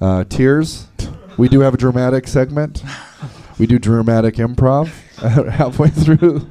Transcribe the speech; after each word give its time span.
Uh, 0.00 0.24
tears. 0.24 0.86
We 1.36 1.48
do 1.48 1.60
have 1.60 1.74
a 1.74 1.76
dramatic 1.76 2.26
segment. 2.28 2.82
We 3.58 3.66
do 3.66 3.78
dramatic 3.78 4.36
improv 4.36 4.88
halfway 5.50 5.88
through. 5.88 6.48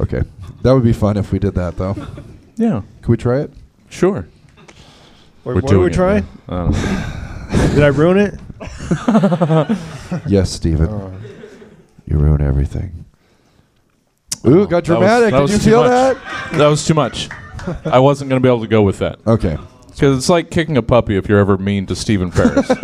Okay, 0.00 0.22
that 0.62 0.72
would 0.72 0.82
be 0.84 0.92
fun 0.92 1.16
if 1.16 1.30
we 1.32 1.38
did 1.38 1.54
that, 1.54 1.76
though. 1.76 1.94
Yeah, 2.56 2.82
Can 3.02 3.10
we 3.12 3.16
try 3.16 3.40
it? 3.40 3.52
sure. 3.90 4.26
What, 5.44 5.56
We're 5.56 5.60
what 5.60 5.72
are 5.72 5.78
we 5.78 5.90
doing 5.90 5.92
it 5.92 5.94
trying? 5.94 6.26
now. 6.48 6.70
Did 7.74 7.82
I 7.82 7.88
ruin 7.88 8.18
it? 8.18 8.34
Yes, 10.26 10.50
Steven. 10.50 10.88
Oh. 10.88 11.12
You 12.06 12.16
ruin 12.18 12.40
everything. 12.40 13.04
Ooh, 14.46 14.62
Oh, 14.62 14.66
got 14.66 14.84
that 14.84 14.98
was- 14.98 15.06
dramatic. 15.06 15.30
that 15.32 15.40
Did 15.40 15.50
you 15.50 15.58
too 15.58 15.64
feel 15.70 15.82
much. 15.82 15.90
that? 16.18 16.52
that 16.58 16.66
was 16.66 16.84
too 16.86 16.94
much. 16.94 17.28
I 17.84 17.98
wasn't 17.98 18.30
going 18.30 18.40
to 18.40 18.46
be 18.46 18.48
able 18.50 18.62
to 18.62 18.68
go 18.68 18.82
with 18.82 18.98
that 18.98 19.18
Okay. 19.26 19.56
Because 19.94 20.18
it's 20.18 20.28
like 20.28 20.50
kicking 20.50 20.76
a 20.76 20.82
puppy 20.82 21.16
if 21.16 21.28
you're 21.28 21.38
ever 21.38 21.56
mean 21.58 21.86
to 21.86 21.96
Stephen 21.96 22.30
Ferris. 22.30 22.68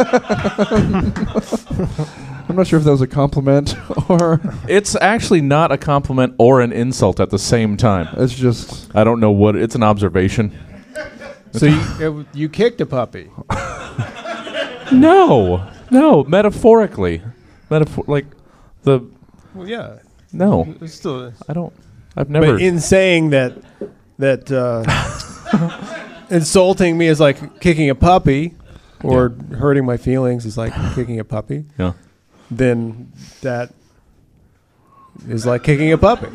I'm 2.49 2.57
not 2.57 2.67
sure 2.67 2.79
if 2.79 2.85
that 2.85 2.91
was 2.91 3.01
a 3.01 3.07
compliment 3.07 3.77
or 4.11 4.41
it's 4.69 4.97
actually 4.97 5.41
not 5.41 5.71
a 5.71 5.79
compliment 5.79 6.35
or 6.39 6.61
an 6.61 6.73
insult 6.73 7.21
at 7.21 7.31
the 7.31 7.39
same 7.39 7.77
time. 7.77 8.09
it's 8.17 8.35
just. 8.35 8.91
I 8.95 9.05
don't 9.05 9.21
know 9.21 9.31
what 9.31 9.55
it's 9.57 9.75
an 9.77 9.83
observation. 9.85 10.53
So 11.53 11.67
you, 11.67 11.81
it- 12.21 12.27
you 12.35 12.49
kicked 12.49 12.81
a 12.81 12.87
puppy. 12.87 13.31
No, 14.93 15.71
no, 15.93 16.25
metaphorically, 16.25 17.23
metaphor 17.71 18.03
like 18.09 18.27
the 18.83 18.99
Well, 19.55 19.69
yeah. 19.69 19.99
no. 20.33 20.75
It's 20.81 20.95
still. 20.95 21.33
I 21.49 21.53
don't. 21.53 21.73
I've 22.17 22.29
never. 22.29 22.55
But 22.55 22.61
in 22.63 22.81
saying 22.81 23.31
that, 23.31 23.57
that 24.19 24.51
uh, 24.51 24.83
insulting 26.31 26.97
me 26.97 27.07
is 27.07 27.21
like 27.21 27.61
kicking 27.61 27.91
a 27.91 27.95
puppy, 27.95 28.55
or 29.03 29.31
hurting 29.57 29.85
my 29.85 29.97
feelings 29.97 30.47
is 30.47 30.57
like 30.57 30.73
kicking 30.95 31.19
a 31.21 31.25
puppy. 31.25 31.65
yeah. 31.79 31.93
Then 32.51 33.13
that 33.43 33.73
is 35.29 35.47
like 35.47 35.63
kicking 35.63 35.93
a 35.93 35.99
puppy. 35.99 36.29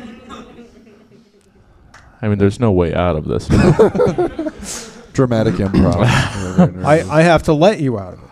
I 2.22 2.28
mean, 2.28 2.38
there's 2.38 2.58
no 2.58 2.72
way 2.72 2.94
out 2.94 3.16
of 3.16 3.26
this. 3.26 3.46
Dramatic 5.12 5.54
improv. 5.54 6.04
I, 6.84 7.02
I 7.10 7.22
have 7.22 7.42
to 7.44 7.52
let 7.52 7.80
you 7.80 7.98
out 7.98 8.14
of 8.14 8.20
it. 8.20 8.26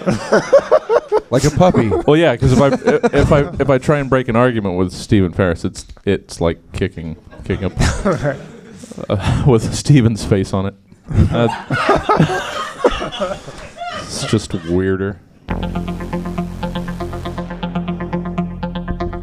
like 1.30 1.44
a 1.44 1.50
puppy. 1.50 1.88
well, 1.88 2.16
yeah, 2.16 2.32
because 2.32 2.52
if 2.52 2.60
I 2.60 2.68
if 3.16 3.32
I 3.32 3.40
if 3.60 3.68
I 3.68 3.78
try 3.78 3.98
and 3.98 4.08
break 4.08 4.28
an 4.28 4.36
argument 4.36 4.78
with 4.78 4.92
Stephen 4.92 5.32
Ferris, 5.32 5.64
it's 5.64 5.86
it's 6.04 6.40
like 6.40 6.58
kicking 6.72 7.16
kicking 7.44 7.66
up 7.66 7.72
uh, 9.08 9.44
with 9.48 9.74
Steven's 9.74 10.24
face 10.24 10.52
on 10.52 10.66
it. 10.66 10.74
Uh, 11.32 11.48
it's 14.02 14.24
just 14.26 14.52
weirder. 14.68 15.20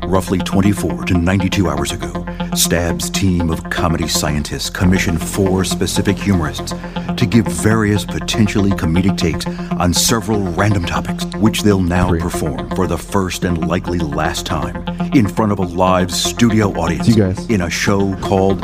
Roughly 0.08 0.40
24 0.40 1.06
to 1.06 1.18
92 1.18 1.70
hours 1.70 1.92
ago, 1.92 2.26
Stab's 2.56 3.10
team 3.10 3.50
of 3.50 3.70
comedy 3.70 4.08
scientists 4.08 4.70
commissioned 4.70 5.22
four 5.22 5.64
specific 5.66 6.18
humorists 6.18 6.74
to 7.18 7.26
give 7.26 7.46
various 7.46 8.06
potentially 8.06 8.72
comedic 8.72 9.18
takes 9.18 9.46
on 9.74 9.94
several 9.94 10.40
random 10.54 10.86
topics, 10.86 11.26
which 11.38 11.62
they'll 11.64 11.82
now 11.82 12.10
perform 12.20 12.70
for 12.72 12.88
the 12.88 12.98
first 12.98 13.44
and 13.44 13.68
likely 13.68 14.00
last 14.00 14.46
time 14.46 14.76
in 15.14 15.28
front 15.28 15.52
of 15.52 15.60
a 15.60 15.64
live 15.64 16.12
studio 16.12 16.70
audience 16.80 17.08
You 17.10 17.16
guys. 17.16 17.50
in 17.50 17.62
a 17.62 17.70
show 17.70 18.16
called 18.22 18.62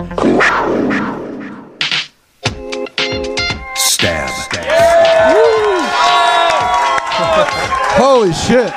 Holy 8.23 8.35
shit! 8.35 8.69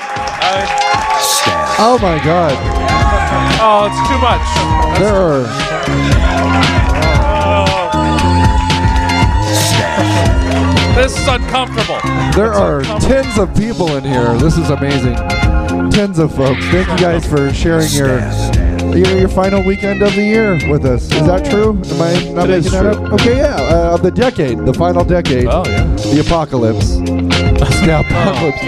Stab. 1.22 1.77
Oh 1.78 1.98
my 2.02 2.19
god! 2.25 2.52
Oh, 3.62 3.86
it's 3.86 4.08
too 4.08 4.19
much. 4.19 4.42
There 4.98 5.14
are 5.14 5.46
Stab. 9.55 10.96
This 10.96 11.17
is 11.17 11.29
uncomfortable. 11.29 12.01
there 12.35 12.52
are 12.55 12.83
tens 12.98 13.39
of 13.39 13.55
people 13.56 13.95
in 13.95 14.02
here. 14.02 14.36
This 14.39 14.58
is 14.58 14.70
amazing. 14.70 15.14
Tens 15.92 16.18
of 16.18 16.35
folks. 16.35 16.64
Thank 16.67 16.89
you 16.89 16.96
guys 16.98 17.24
for 17.24 17.52
sharing 17.55 17.89
your 17.92 18.18
your, 18.96 19.17
your 19.18 19.29
final 19.29 19.62
weekend 19.64 20.02
of 20.02 20.12
the 20.17 20.24
year 20.24 20.58
with 20.68 20.85
us. 20.85 21.05
Is 21.12 21.27
that 21.27 21.48
true? 21.48 21.70
Am 21.70 22.02
I 22.02 22.30
not 22.33 22.51
It 22.51 22.56
is 22.56 22.73
making 22.73 22.83
that 22.89 22.95
true. 22.96 23.06
up? 23.06 23.12
Okay, 23.12 23.36
yeah. 23.36 23.55
Uh, 23.56 23.95
of 23.95 24.02
the 24.02 24.11
decade, 24.11 24.58
the 24.58 24.74
final 24.74 25.05
decade, 25.05 25.46
Oh 25.46 25.62
yeah. 25.67 25.85
the 25.96 26.20
apocalypse. 26.27 26.96
Stab 27.86 28.05
apocalypse. 28.07 28.58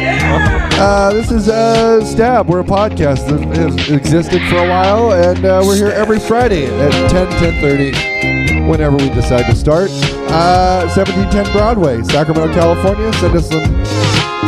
Uh, 0.79 1.11
this 1.13 1.33
is 1.33 1.49
uh, 1.49 2.05
Stab. 2.05 2.49
We're 2.49 2.61
a 2.61 2.63
podcast 2.63 3.27
that 3.27 3.57
has 3.57 3.91
existed 3.91 4.41
for 4.49 4.59
a 4.59 4.69
while, 4.69 5.13
and 5.13 5.45
uh, 5.45 5.61
we're 5.67 5.75
here 5.75 5.89
every 5.89 6.21
Friday 6.21 6.67
at 6.67 6.93
10, 7.11 7.27
10.30, 7.61 8.69
whenever 8.69 8.97
we 8.97 9.09
decide 9.11 9.47
to 9.47 9.57
start. 9.57 9.91
Uh, 10.31 10.87
1710 10.95 11.53
Broadway, 11.53 12.01
Sacramento, 12.05 12.55
California. 12.55 13.13
Send 13.15 13.35
us 13.35 13.49
some 13.49 13.85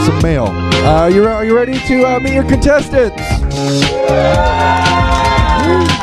some 0.06 0.22
mail. 0.22 0.46
Uh, 0.86 1.08
you 1.08 1.26
are 1.26 1.44
you 1.44 1.56
ready 1.56 1.76
to 1.88 2.04
uh, 2.04 2.20
meet 2.20 2.34
your 2.34 2.44
contestants? 2.44 3.20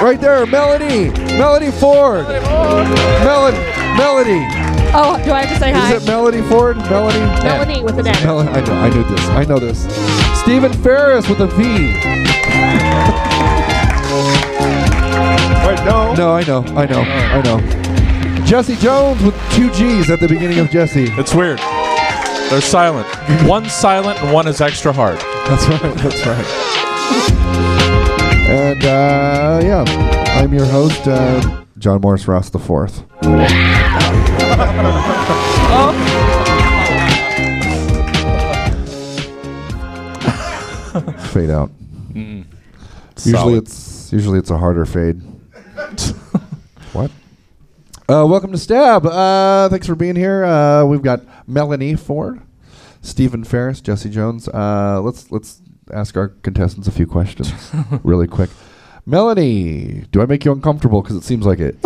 Right 0.01 0.19
there, 0.19 0.45
Melanie, 0.45 1.11
Melanie 1.37 1.71
Ford, 1.71 2.27
Melody, 2.27 3.57
Melody. 3.95 4.76
Oh, 4.93 5.21
do 5.23 5.31
I 5.31 5.41
have 5.43 5.49
to 5.49 5.59
say 5.59 5.71
hi? 5.71 5.93
Is 5.95 6.03
it 6.03 6.07
Melody 6.07 6.41
Ford? 6.43 6.77
Melanie. 6.77 7.19
Melanie 7.43 7.83
with 7.83 7.99
an 7.99 8.07
N. 8.07 8.23
Mel- 8.23 8.39
I 8.39 8.61
know. 8.61 8.73
I 8.73 8.89
knew 8.89 9.03
this. 9.03 9.21
I 9.29 9.43
know 9.45 9.59
this. 9.59 9.83
Stephen 10.41 10.73
Ferris 10.81 11.27
with 11.29 11.39
a 11.41 11.47
V. 11.47 11.93
Wait, 15.67 15.83
no. 15.85 16.13
No, 16.13 16.33
I 16.33 16.43
know. 16.45 16.63
I 16.75 16.85
know. 16.85 17.01
I 17.01 17.41
know. 17.41 18.43
Jesse 18.45 18.75
Jones 18.77 19.21
with 19.21 19.35
two 19.51 19.69
G's 19.71 20.09
at 20.09 20.19
the 20.21 20.27
beginning 20.27 20.59
of 20.59 20.69
Jesse. 20.69 21.07
It's 21.11 21.33
weird. 21.35 21.59
They're 22.49 22.61
silent. 22.61 23.07
One's 23.47 23.73
silent 23.73 24.21
and 24.23 24.33
one 24.33 24.47
is 24.47 24.61
extra 24.61 24.93
hard. 24.93 25.17
That's 25.19 25.67
right. 25.67 25.95
That's 25.97 26.25
right. 26.25 26.45
And 28.49 28.85
uh, 28.85 29.59
yeah, 29.61 29.83
I'm 30.39 30.53
your 30.53 30.65
host, 30.65 31.05
uh, 31.07 31.65
John 31.77 31.99
Morris 31.99 32.25
Ross 32.27 32.49
the 32.49 32.59
Fourth. 32.59 33.03
Fade 41.31 41.49
out. 41.49 41.71
Usually 42.13 42.45
Solid. 43.33 43.63
it's 43.63 44.13
usually 44.13 44.37
it's 44.37 44.51
a 44.51 44.57
harder 44.59 44.85
fade. 44.85 45.15
what? 46.93 47.09
Uh, 48.07 48.27
welcome 48.29 48.51
to 48.51 48.57
Stab. 48.59 49.03
Uh, 49.07 49.67
thanks 49.69 49.87
for 49.87 49.95
being 49.95 50.15
here. 50.15 50.45
Uh, 50.45 50.85
we've 50.85 51.01
got 51.01 51.21
Melanie 51.47 51.95
Ford, 51.95 52.39
Stephen 53.01 53.43
Ferris, 53.43 53.81
Jesse 53.81 54.11
Jones. 54.11 54.47
Uh, 54.47 55.01
let's 55.03 55.31
let's 55.31 55.59
ask 55.91 56.15
our 56.17 56.27
contestants 56.27 56.87
a 56.87 56.91
few 56.91 57.07
questions, 57.07 57.51
really 58.03 58.27
quick. 58.27 58.51
Melanie, 59.07 60.05
do 60.11 60.21
I 60.21 60.27
make 60.27 60.45
you 60.45 60.51
uncomfortable? 60.51 61.01
Because 61.01 61.15
it 61.15 61.23
seems 61.23 61.47
like 61.47 61.57
it. 61.59 61.77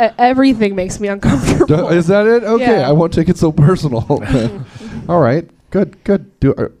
E- 0.00 0.08
everything 0.18 0.74
makes 0.74 1.00
me 1.00 1.08
uncomfortable. 1.08 1.66
Do- 1.66 1.88
is 1.96 2.06
that 2.08 2.26
it? 2.26 2.44
Okay, 2.44 2.80
Yeah. 2.80 2.88
I 2.88 2.92
won't 2.92 3.12
take 3.12 3.28
it 3.28 3.36
so 3.38 3.50
personal. 3.52 4.04
All 5.08 5.20
right, 5.20 5.48
good, 5.70 6.02
good. 6.04 6.38
Do 6.40 6.54
are, 6.58 6.72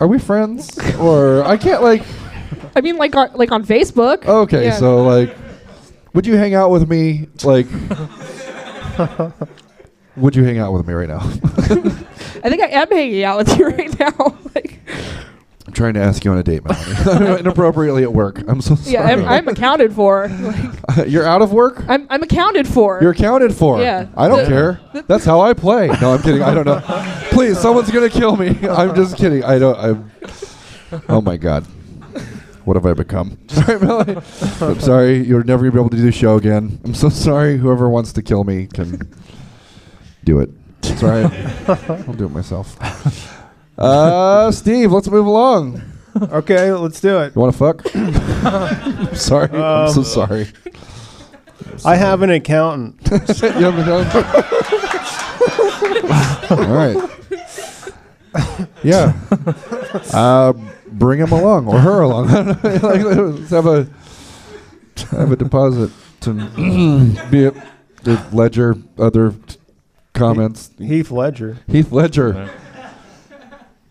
are 0.00 0.06
we 0.06 0.18
friends 0.18 0.78
or 0.96 1.42
I 1.44 1.56
can't 1.56 1.82
like? 1.82 2.02
I 2.76 2.80
mean, 2.80 2.96
like 2.96 3.14
on 3.16 3.30
like 3.34 3.50
on 3.52 3.64
Facebook. 3.64 4.24
Okay, 4.26 4.66
Yeah. 4.66 4.76
so 4.76 5.02
like, 5.04 5.36
would 6.14 6.26
you 6.26 6.36
hang 6.36 6.54
out 6.54 6.70
with 6.70 6.88
me? 6.88 7.28
Like, 7.44 7.66
would 10.16 10.34
you 10.36 10.44
hang 10.44 10.58
out 10.58 10.72
with 10.72 10.86
me 10.86 10.94
right 10.94 11.08
now? 11.08 11.20
I 11.20 12.48
think 12.50 12.62
I 12.62 12.68
am 12.68 12.88
hanging 12.88 13.24
out 13.24 13.38
with 13.38 13.58
you 13.58 13.66
right 13.66 13.98
now. 13.98 14.38
like, 14.54 14.78
I'm 15.68 15.74
trying 15.74 15.92
to 15.94 16.00
ask 16.00 16.24
you 16.24 16.30
on 16.30 16.38
a 16.38 16.42
date, 16.42 16.62
Melanie. 16.64 17.40
Inappropriately 17.40 18.02
at 18.02 18.10
work. 18.12 18.38
I'm 18.48 18.62
so 18.62 18.74
sorry. 18.74 18.94
yeah, 18.94 19.02
I'm, 19.02 19.22
I'm 19.26 19.46
accounted 19.48 19.92
for. 19.92 20.26
Like, 20.28 21.06
You're 21.08 21.26
out 21.26 21.42
of 21.42 21.52
work. 21.52 21.84
I'm 21.88 22.06
I'm 22.08 22.22
accounted 22.22 22.66
for. 22.66 22.98
You're 23.02 23.10
accounted 23.10 23.52
for. 23.54 23.78
Yeah. 23.80 24.08
I 24.16 24.28
don't 24.28 24.38
The- 24.44 24.46
care. 24.46 24.80
That's 25.08 25.26
how 25.26 25.42
I 25.42 25.52
play. 25.52 25.88
No, 26.00 26.14
I'm 26.14 26.22
kidding. 26.22 26.40
I 26.42 26.54
don't 26.54 26.64
know. 26.64 26.80
Please, 27.32 27.58
someone's 27.58 27.90
gonna 27.90 28.08
kill 28.08 28.36
me. 28.36 28.56
I'm 28.66 28.94
just 28.94 29.18
kidding. 29.18 29.44
I 29.44 29.58
don't. 29.58 29.78
I'm. 29.78 30.10
Oh 31.10 31.20
my 31.20 31.36
God. 31.36 31.64
What 32.64 32.76
have 32.76 32.86
I 32.86 32.94
become? 32.94 33.38
Sorry, 33.48 33.78
Melanie. 33.78 34.16
I'm 34.62 34.80
sorry. 34.80 35.18
You're 35.18 35.44
never 35.44 35.62
gonna 35.64 35.72
be 35.72 35.78
able 35.80 35.90
to 35.90 35.96
do 35.96 36.02
the 36.02 36.12
show 36.12 36.36
again. 36.38 36.80
I'm 36.84 36.94
so 36.94 37.10
sorry. 37.10 37.58
Whoever 37.58 37.90
wants 37.90 38.14
to 38.14 38.22
kill 38.22 38.44
me 38.44 38.68
can 38.68 39.06
do 40.24 40.40
it. 40.40 40.48
It's 40.82 41.02
all 41.02 41.10
right. 41.10 41.78
I'll 42.08 42.14
do 42.14 42.24
it 42.24 42.30
myself. 42.32 42.78
Uh, 43.78 44.50
Steve, 44.52 44.92
let's 44.92 45.08
move 45.08 45.26
along. 45.26 45.80
Okay, 46.20 46.72
let's 46.72 47.00
do 47.00 47.18
it. 47.20 47.32
You 47.34 47.40
want 47.40 47.52
to 47.52 47.58
fuck? 47.58 47.82
I'm 47.94 49.14
sorry. 49.14 49.48
I'm 49.50 49.90
so 49.92 49.98
Um, 50.00 50.04
sorry. 50.04 50.48
I 51.84 51.94
have 51.96 52.22
an 52.22 52.30
accountant. 52.30 52.96
You 53.10 53.18
have 53.70 53.78
a- 53.78 54.18
All 56.50 56.66
right. 56.66 56.96
Yeah. 58.82 59.12
Uh, 60.12 60.52
bring 60.88 61.20
him 61.20 61.30
along 61.32 61.66
or 61.68 61.78
her 61.78 62.00
along. 62.00 62.30
I 62.30 62.40
like, 62.42 63.04
let's 63.04 63.50
have 63.50 63.66
a 63.66 63.86
have 65.10 65.30
a 65.32 65.36
deposit 65.36 65.90
to 66.22 66.32
be 67.30 67.44
it 67.44 67.54
the 68.02 68.20
Ledger. 68.32 68.76
Other 68.98 69.32
t- 69.46 69.56
comments. 70.14 70.70
Heath 70.78 71.10
Ledger, 71.10 71.58
Heath 71.68 71.92
Ledger. 71.92 72.50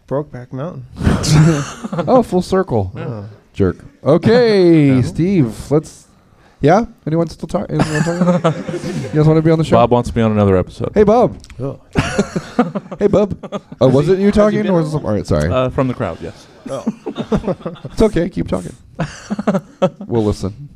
Yeah. 0.09 0.15
Brokeback 0.15 0.54
Mountain. 0.54 0.86
Oh, 2.07 2.21
full 2.24 2.42
circle. 2.42 2.92
Oh. 2.95 3.30
Jerk. 3.54 3.77
Okay, 4.04 5.01
Steve. 5.01 5.71
Let's. 5.71 6.07
Yeah. 6.62 6.86
Anyone 7.06 7.27
still 7.27 7.48
talking? 7.48 7.80
Anyone 7.80 8.04
talking? 8.04 8.63
you 9.04 9.09
guys 9.09 9.27
want 9.27 9.38
to 9.38 9.42
be 9.42 9.51
on 9.51 9.57
the 9.57 9.63
show? 9.63 9.75
Bob 9.77 9.92
wants 9.92 10.09
to 10.09 10.15
be 10.15 10.21
on 10.21 10.31
another 10.31 10.56
episode. 10.57 10.92
Hey, 10.94 11.04
Bob. 11.04 11.38
Oh. 11.59 11.81
Hey, 12.98 13.06
Bub. 13.06 13.62
Oh, 13.80 13.88
was 13.89 14.09
it 14.09 14.18
you 14.18 14.31
talking, 14.31 14.68
or 14.68 14.74
was 14.74 14.88
it 14.88 14.92
some, 14.92 15.06
all 15.06 15.12
right? 15.13 15.25
Sorry. 15.27 15.48
Uh, 15.51 15.69
from 15.69 15.88
the 15.88 15.94
crowd, 15.94 16.19
yes. 16.19 16.48
Oh. 16.68 16.83
it's 17.83 18.01
okay. 18.01 18.27
Keep 18.30 18.48
talking. 18.48 18.75
we'll 20.07 20.24
listen. 20.25 20.69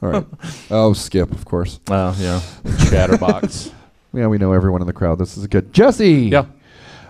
all 0.00 0.08
right. 0.08 0.26
Oh, 0.70 0.94
Skip, 0.94 1.30
of 1.30 1.44
course. 1.44 1.80
Oh, 1.90 2.16
yeah. 2.18 2.40
Chatterbox. 2.88 3.70
Yeah, 4.14 4.28
we 4.28 4.38
know 4.38 4.54
everyone 4.54 4.80
in 4.80 4.86
the 4.86 4.94
crowd. 4.94 5.18
This 5.18 5.36
is 5.36 5.44
a 5.44 5.48
good. 5.48 5.74
Jesse. 5.74 6.12
yeah. 6.32 6.46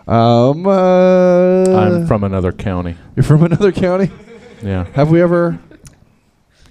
Um. 0.08 0.66
Uh, 0.66 1.64
I'm 1.64 2.06
from 2.06 2.24
another 2.24 2.50
county. 2.52 2.96
You're 3.14 3.24
from 3.24 3.42
another 3.44 3.72
county. 3.72 4.10
Yeah. 4.62 4.84
Have 4.94 5.10
we 5.10 5.20
ever? 5.20 5.58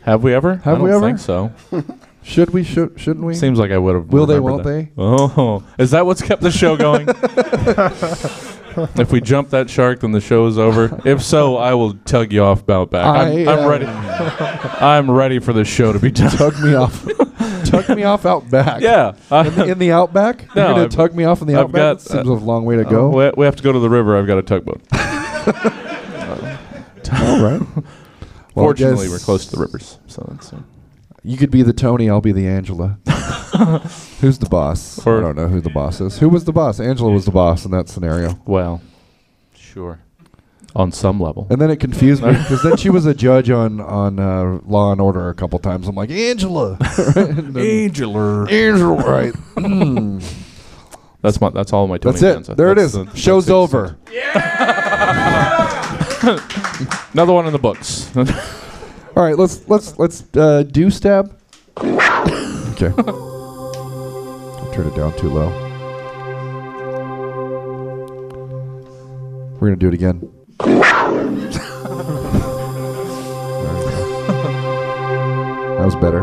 Have 0.01 0.23
we 0.23 0.33
ever? 0.33 0.55
Have 0.57 0.79
I 0.79 0.81
we 0.81 0.89
don't 0.89 1.03
ever? 1.03 1.07
think 1.07 1.19
so. 1.19 1.53
Should 2.23 2.49
we? 2.49 2.63
Should 2.63 2.99
shouldn't 2.99 3.25
we? 3.25 3.35
Seems 3.35 3.59
like 3.59 3.71
I 3.71 3.77
would 3.77 3.95
have. 3.95 4.07
Will 4.07 4.25
they? 4.25 4.39
Won't 4.39 4.63
that. 4.63 4.69
they? 4.69 4.91
Oh, 4.97 5.63
is 5.77 5.91
that 5.91 6.05
what's 6.05 6.21
kept 6.21 6.41
the 6.41 6.51
show 6.51 6.75
going? 6.75 7.05
if 8.95 9.11
we 9.11 9.21
jump 9.21 9.49
that 9.51 9.69
shark, 9.69 10.01
then 10.01 10.11
the 10.11 10.21
show 10.21 10.45
is 10.47 10.57
over. 10.57 11.01
If 11.05 11.21
so, 11.23 11.57
I 11.57 11.73
will 11.73 11.93
tug 12.05 12.31
you 12.33 12.43
off 12.43 12.61
about 12.61 12.91
back. 12.91 13.05
I'm, 13.05 13.47
I, 13.47 13.51
I'm 13.51 13.59
uh, 13.59 13.67
ready. 13.69 13.85
I'm 13.85 15.11
ready 15.11 15.39
for 15.39 15.53
the 15.53 15.65
show 15.65 15.93
to 15.93 15.99
be 15.99 16.11
done. 16.11 16.31
Tug 16.31 16.59
me 16.61 16.73
off. 16.75 17.05
tug 17.65 17.89
me 17.95 18.03
off 18.03 18.25
out 18.25 18.49
back. 18.49 18.81
yeah. 18.81 19.13
In 19.31 19.55
the, 19.55 19.65
in 19.71 19.79
the 19.79 19.91
outback? 19.91 20.41
You're 20.55 20.63
No, 20.65 20.71
gonna 20.73 20.83
I've- 20.85 20.95
tug 20.95 21.15
me 21.15 21.23
off 21.23 21.41
in 21.41 21.47
the 21.47 21.55
I've 21.55 21.65
outback? 21.65 21.73
got, 21.73 21.99
That 21.99 22.09
seems 22.11 22.27
uh, 22.29 22.33
a 22.33 22.35
long 22.35 22.65
way 22.65 22.75
to 22.77 22.85
Uh, 22.85 22.89
go. 22.89 23.09
we, 23.09 23.31
we 23.37 23.45
have 23.45 23.55
to 23.57 23.63
go 23.63 23.71
to 23.71 23.79
the 23.79 23.89
river. 23.89 24.17
I've 24.17 24.27
got 24.27 24.37
a 24.37 24.41
tugboat. 24.43 24.81
All 27.13 27.41
right. 27.41 27.61
Well, 28.53 28.65
Fortunately, 28.65 29.07
we're 29.07 29.19
close 29.19 29.45
to 29.45 29.55
the 29.55 29.61
rivers, 29.61 29.99
so 30.07 30.25
that's 30.31 30.51
uh, 30.51 30.59
You 31.23 31.37
could 31.37 31.51
be 31.51 31.61
the 31.61 31.73
Tony. 31.73 32.09
I'll 32.09 32.21
be 32.21 32.31
the 32.31 32.47
Angela. 32.47 32.97
Who's 34.21 34.37
the 34.39 34.47
boss? 34.49 35.05
Or- 35.05 35.17
I 35.19 35.21
don't 35.21 35.35
know 35.35 35.47
who 35.47 35.61
the 35.61 35.69
boss 35.69 35.99
is. 36.01 36.19
Who 36.19 36.29
was 36.29 36.45
the 36.45 36.51
boss? 36.53 36.79
Angela 36.79 37.11
was 37.11 37.25
the 37.25 37.31
boss 37.31 37.65
in 37.65 37.71
that 37.71 37.89
scenario. 37.89 38.39
well, 38.45 38.81
sure, 39.55 39.99
on 40.75 40.91
some 40.91 41.19
level. 41.19 41.47
And 41.49 41.59
then 41.61 41.69
it 41.71 41.77
confused 41.79 42.21
me 42.23 42.31
because 42.33 42.61
then 42.63 42.77
she 42.77 42.89
was 42.89 43.05
a 43.05 43.13
judge 43.13 43.49
on 43.49 43.79
on 43.81 44.19
uh, 44.19 44.59
Law 44.65 44.91
and 44.91 45.01
Order 45.01 45.29
a 45.29 45.33
couple 45.33 45.57
times. 45.59 45.87
I'm 45.87 45.95
like 45.95 46.09
Angela, 46.11 46.77
right? 46.79 47.15
And 47.17 47.57
Angela. 47.57 48.47
Angela, 48.49 48.95
right? 49.11 49.33
Mm. 49.55 50.43
That's 51.21 51.41
my. 51.41 51.49
That's 51.49 51.73
all 51.73 51.87
my. 51.87 51.97
Tony 51.97 52.13
That's 52.13 52.23
it. 52.23 52.33
Danza. 52.33 52.55
There 52.55 52.71
it 52.71 52.75
That's 52.75 52.93
is. 52.93 53.05
the- 53.05 53.15
Show's 53.17 53.45
that's 53.47 53.73
it. 53.73 53.75
over. 53.75 53.97
Another 57.13 57.33
one 57.33 57.47
in 57.47 57.53
the 57.53 57.59
books. 57.59 58.15
All 58.15 59.23
right, 59.23 59.37
let's 59.37 59.67
let's 59.67 59.97
let's 59.97 60.23
uh, 60.35 60.63
do 60.63 60.89
stab. 60.91 61.35
okay. 61.79 62.91
Turn 64.77 64.87
it 64.89 64.95
down 64.95 65.11
too 65.17 65.29
low. 65.29 65.49
We're 69.59 69.69
gonna 69.69 69.75
do 69.75 69.87
it 69.87 69.95
again. 69.95 70.31
That 75.77 75.85
was 75.85 75.95
better. 75.95 76.21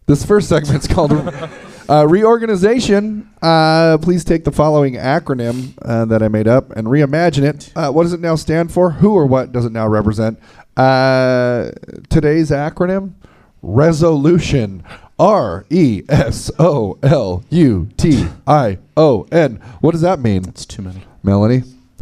this 0.06 0.24
first 0.24 0.48
segment's 0.48 0.86
called 0.86 1.12
uh, 1.12 2.06
reorganization. 2.06 3.30
Uh, 3.42 3.98
please 3.98 4.22
take 4.22 4.44
the 4.44 4.52
following 4.52 4.94
acronym 4.94 5.76
uh, 5.82 6.04
that 6.04 6.22
I 6.22 6.28
made 6.28 6.46
up 6.46 6.70
and 6.76 6.86
reimagine 6.86 7.42
it. 7.42 7.72
Uh, 7.74 7.90
what 7.90 8.04
does 8.04 8.12
it 8.12 8.20
now 8.20 8.36
stand 8.36 8.72
for? 8.72 8.90
Who 8.90 9.14
or 9.14 9.26
what 9.26 9.50
does 9.50 9.64
it 9.64 9.72
now 9.72 9.88
represent? 9.88 10.38
Uh, 10.76 11.70
today's 12.10 12.50
acronym: 12.50 13.14
resolution. 13.62 14.82
R 15.18 15.66
E 15.68 16.02
S 16.08 16.50
O 16.58 16.98
L 17.02 17.44
U 17.50 17.88
T 17.98 18.26
I 18.46 18.78
O 18.96 19.26
N. 19.30 19.56
What 19.80 19.90
does 19.92 20.00
that 20.00 20.18
mean, 20.18 20.48
It's 20.48 20.64
too 20.64 20.80
many. 20.80 21.04
Melanie? 21.22 21.58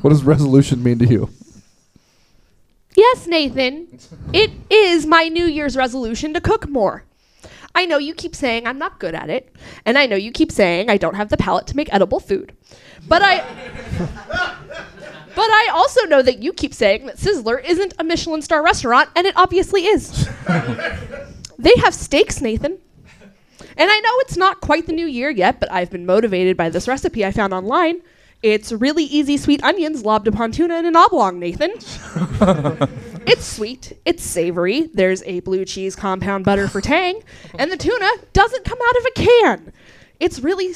what 0.00 0.10
does 0.10 0.22
resolution 0.22 0.82
mean 0.82 1.00
to 1.00 1.06
you? 1.06 1.30
Yes, 2.94 3.26
Nathan. 3.26 3.98
It 4.32 4.52
is 4.70 5.04
my 5.04 5.26
New 5.26 5.46
Year's 5.46 5.76
resolution 5.76 6.32
to 6.34 6.40
cook 6.40 6.68
more. 6.68 7.02
I 7.74 7.86
know 7.86 7.98
you 7.98 8.14
keep 8.14 8.36
saying 8.36 8.68
I'm 8.68 8.78
not 8.78 9.00
good 9.00 9.16
at 9.16 9.28
it, 9.28 9.52
and 9.84 9.98
I 9.98 10.06
know 10.06 10.14
you 10.14 10.30
keep 10.30 10.52
saying 10.52 10.88
I 10.88 10.96
don't 10.96 11.16
have 11.16 11.30
the 11.30 11.36
palate 11.36 11.66
to 11.68 11.76
make 11.76 11.92
edible 11.92 12.20
food. 12.20 12.52
But 13.08 13.22
I 13.22 13.44
But 15.34 15.50
I 15.50 15.70
also 15.72 16.02
know 16.06 16.22
that 16.22 16.42
you 16.42 16.52
keep 16.52 16.72
saying 16.74 17.06
that 17.06 17.16
Sizzler 17.16 17.62
isn't 17.64 17.94
a 17.98 18.04
Michelin 18.04 18.42
star 18.42 18.62
restaurant, 18.62 19.10
and 19.16 19.26
it 19.26 19.36
obviously 19.36 19.86
is. 19.86 20.28
they 21.58 21.74
have 21.78 21.94
steaks, 21.94 22.40
Nathan. 22.40 22.78
And 23.76 23.90
I 23.90 24.00
know 24.00 24.10
it's 24.20 24.36
not 24.36 24.60
quite 24.60 24.86
the 24.86 24.92
new 24.92 25.06
year 25.06 25.30
yet, 25.30 25.58
but 25.58 25.70
I've 25.72 25.90
been 25.90 26.06
motivated 26.06 26.56
by 26.56 26.68
this 26.68 26.86
recipe 26.86 27.24
I 27.24 27.32
found 27.32 27.52
online. 27.52 28.00
It's 28.42 28.72
really 28.72 29.04
easy 29.04 29.36
sweet 29.36 29.64
onions 29.64 30.04
lobbed 30.04 30.28
upon 30.28 30.52
tuna 30.52 30.76
in 30.76 30.86
an 30.86 30.96
oblong, 30.96 31.38
Nathan. 31.38 31.70
it's 33.26 33.46
sweet, 33.46 33.98
it's 34.04 34.22
savory, 34.22 34.90
there's 34.92 35.22
a 35.22 35.40
blue 35.40 35.64
cheese 35.64 35.96
compound 35.96 36.44
butter 36.44 36.68
for 36.68 36.82
tang, 36.82 37.22
and 37.58 37.72
the 37.72 37.76
tuna 37.78 38.10
doesn't 38.34 38.66
come 38.66 38.78
out 38.86 38.96
of 38.98 39.06
a 39.06 39.10
can. 39.12 39.72
It's 40.20 40.40
really 40.40 40.74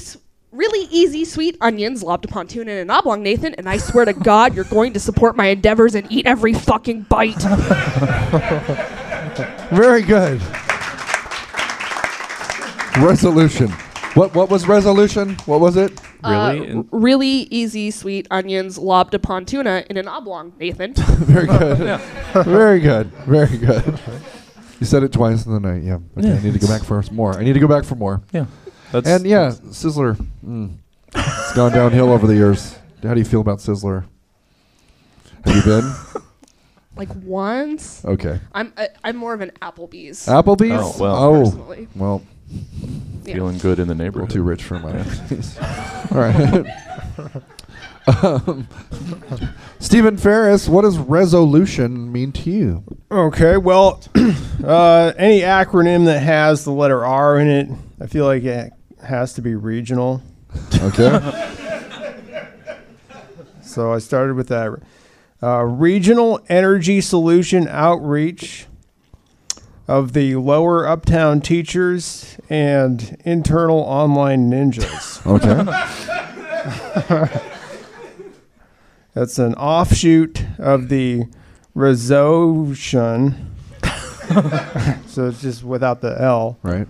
really 0.53 0.89
easy 0.91 1.25
sweet 1.25 1.57
onions 1.61 2.03
lobbed 2.03 2.25
upon 2.25 2.47
tuna 2.47 2.71
in 2.73 2.79
an 2.79 2.91
oblong, 2.91 3.23
Nathan, 3.23 3.55
and 3.55 3.69
I 3.69 3.77
swear 3.79 4.05
to 4.05 4.13
God 4.13 4.55
you're 4.55 4.65
going 4.65 4.93
to 4.95 5.01
support 5.01 5.37
my 5.37 5.47
endeavors 5.47 5.95
and 5.95 6.11
eat 6.11 6.27
every 6.27 6.55
fucking 6.55 7.03
bite. 7.03 7.37
Very 9.71 10.03
good. 10.03 10.41
Resolution. 12.99 13.69
What 14.15 14.35
what 14.35 14.51
was 14.51 14.67
resolution? 14.67 15.35
What 15.47 15.61
was 15.61 15.77
it? 15.77 15.93
Really? 16.25 16.71
Uh, 16.73 16.77
r- 16.79 16.85
really 16.91 17.29
easy 17.29 17.93
sweet 17.93 18.27
onions 18.31 18.77
lobbed 18.77 19.15
upon 19.15 19.45
tuna 19.45 19.85
in 19.89 19.97
an 19.97 20.09
oblong, 20.09 20.53
Nathan. 20.59 20.95
Very 20.97 21.47
good. 21.47 22.01
Very 22.45 22.81
good. 22.81 23.07
Very 23.27 23.57
good. 23.59 24.01
You 24.81 24.87
said 24.87 25.05
it 25.05 25.13
twice 25.13 25.47
in 25.47 25.53
the 25.53 25.61
night. 25.61 25.83
Yeah. 25.85 25.99
Okay, 26.17 26.33
I 26.33 26.43
need 26.43 26.55
to 26.55 26.59
go 26.59 26.67
back 26.67 26.83
for 26.83 27.01
more. 27.13 27.39
I 27.39 27.45
need 27.45 27.53
to 27.53 27.61
go 27.61 27.69
back 27.69 27.85
for 27.85 27.95
more. 27.95 28.23
yeah. 28.33 28.47
That's 28.93 29.09
And 29.09 29.27
yeah, 29.27 29.51
Sizzler. 29.51 30.17
Mm, 30.45 30.77
it's 31.15 31.55
gone 31.55 31.73
downhill 31.73 32.11
over 32.13 32.27
the 32.27 32.35
years. 32.35 32.77
How 33.03 33.15
do 33.15 33.21
you 33.21 33.25
feel 33.27 33.41
about 33.41 33.59
Sizzler? 33.59 34.05
Have 35.45 35.57
you 35.57 35.63
been? 35.63 35.93
like 36.97 37.09
once. 37.23 38.05
Okay. 38.05 38.41
I'm 38.53 38.73
I, 38.77 38.89
I'm 39.05 39.17
more 39.17 39.35
of 39.35 39.41
an 39.41 39.53
Applebee's. 39.63 40.27
Applebee's? 40.27 40.97
Oh, 40.99 41.03
well. 41.03 41.17
Oh, 41.17 41.45
Personally. 41.45 41.89
well, 41.95 42.23
Yeah. 43.25 43.35
feeling 43.35 43.59
good 43.59 43.79
in 43.79 43.89
the 43.89 43.95
neighborhood. 43.95 44.31
too 44.31 44.43
rich 44.43 44.65
for 44.65 44.79
my 44.79 44.93
Applebee's. 44.93 45.59
All 46.13 46.19
right. 46.19 46.67
um, 48.25 48.67
Stephen 49.81 50.17
Ferris, 50.17 50.67
what 50.69 50.83
does 50.83 50.97
resolution 50.99 52.11
mean 52.11 52.33
to 52.33 52.51
you? 52.51 52.85
Okay, 53.11 53.57
well, 53.59 54.03
uh, 54.65 55.13
any 55.19 55.41
acronym 55.41 56.07
that 56.07 56.21
has 56.21 56.65
the 56.65 56.73
letter 56.73 57.05
R 57.05 57.39
in 57.39 57.49
it, 57.49 57.69
I 58.01 58.07
feel 58.07 58.25
like 58.25 58.45
it 58.45 58.73
has 59.03 59.33
to 59.35 59.43
be 59.43 59.55
regional. 59.55 60.23
Okay. 60.81 61.55
So 63.69 63.93
I 63.93 63.99
started 63.99 64.35
with 64.35 64.49
that. 64.49 64.81
Uh, 65.43 65.63
regional 65.63 66.41
Energy 66.49 67.03
Solution 67.03 67.69
Outreach 67.69 68.67
of 69.87 70.15
the 70.15 70.37
Lower 70.37 70.89
Uptown 70.89 71.43
Teachers 71.43 72.39
and 72.49 73.17
Internal 73.25 73.81
Online 73.81 74.51
Ninjas. 74.51 75.25
Okay. 75.27 75.65
That's 79.15 79.39
an 79.39 79.55
offshoot 79.55 80.45
of 80.59 80.89
the 80.89 81.27
Resolution. 81.75 83.55
so 85.07 85.29
it's 85.29 85.43
just 85.43 85.63
without 85.63 86.01
the 86.01 86.21
L. 86.21 86.59
right. 86.63 86.89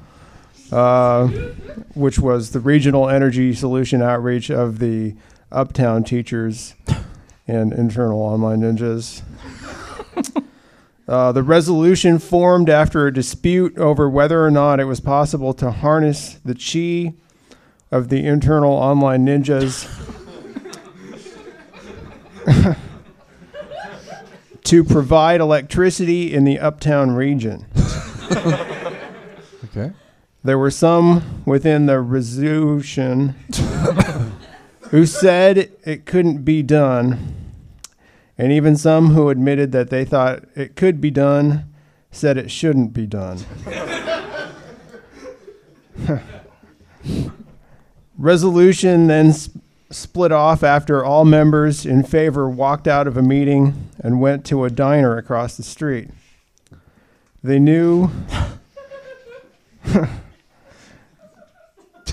Uh, 0.73 1.27
which 1.95 2.19
was 2.19 2.51
the 2.51 2.61
regional 2.61 3.09
energy 3.09 3.55
solution 3.55 4.03
outreach 4.03 4.51
of 4.51 4.79
the 4.79 5.15
Uptown 5.51 6.05
teachers 6.05 6.75
and 7.47 7.73
internal 7.73 8.21
online 8.21 8.61
ninjas. 8.61 9.23
Uh, 11.09 11.33
the 11.33 11.43
resolution 11.43 12.19
formed 12.19 12.69
after 12.69 13.07
a 13.07 13.13
dispute 13.13 13.79
over 13.79 14.11
whether 14.11 14.45
or 14.45 14.51
not 14.51 14.79
it 14.79 14.85
was 14.85 15.01
possible 15.01 15.55
to 15.55 15.71
harness 15.71 16.35
the 16.45 16.55
chi 16.55 17.15
of 17.91 18.11
the 18.11 18.27
internal 18.27 18.73
online 18.73 19.25
ninjas 19.25 19.89
to 24.65 24.85
provide 24.85 25.41
electricity 25.41 26.35
in 26.35 26.45
the 26.45 26.59
uptown 26.59 27.13
region. 27.13 27.65
Okay. 29.77 29.93
There 30.45 30.59
were 30.59 30.71
some 30.71 31.43
within 31.45 31.87
the 31.87 32.01
resolution 32.01 33.35
who 34.91 35.05
said 35.05 35.71
it 35.85 36.07
couldn't 36.07 36.45
be 36.45 36.63
done, 36.63 37.35
and 38.39 38.53
even 38.53 38.77
some 38.77 39.09
who 39.15 39.29
admitted 39.31 39.73
that 39.73 39.91
they 39.91 40.05
thought 40.05 40.45
it 40.55 40.77
could 40.77 41.01
be 41.01 41.11
done 41.11 41.65
said 42.11 42.37
it 42.39 42.51
shouldn't 42.51 42.93
be 42.95 43.07
done. 43.07 43.39
Resolution 48.17 49.07
then 49.07 49.29
s- 49.29 49.51
split 49.91 50.33
off 50.33 50.63
after 50.63 51.05
all 51.05 51.25
members 51.25 51.85
in 51.87 52.03
favor 52.03 52.49
walked 52.49 52.89
out 52.89 53.07
of 53.07 53.17
a 53.17 53.23
meeting 53.23 53.89
and 54.01 54.21
went 54.21 54.45
to 54.47 54.65
a 54.65 54.71
diner 54.71 55.17
across 55.17 55.57
the 55.57 55.63
street. 55.63 56.09
They 57.45 57.59
knew 57.59 58.11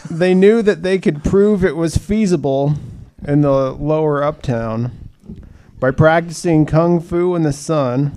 they 0.09 0.33
knew 0.33 0.61
that 0.61 0.83
they 0.83 0.99
could 0.99 1.23
prove 1.23 1.63
it 1.63 1.75
was 1.75 1.97
feasible 1.97 2.75
in 3.27 3.41
the 3.41 3.71
lower 3.71 4.23
uptown 4.23 4.91
by 5.79 5.91
practicing 5.91 6.65
kung 6.65 6.99
fu 6.99 7.35
in 7.35 7.43
the 7.43 7.53
sun 7.53 8.13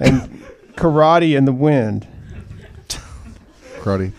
and 0.00 0.42
karate 0.76 1.36
in 1.36 1.44
the 1.44 1.52
wind. 1.52 2.06
Karate. 3.78 4.12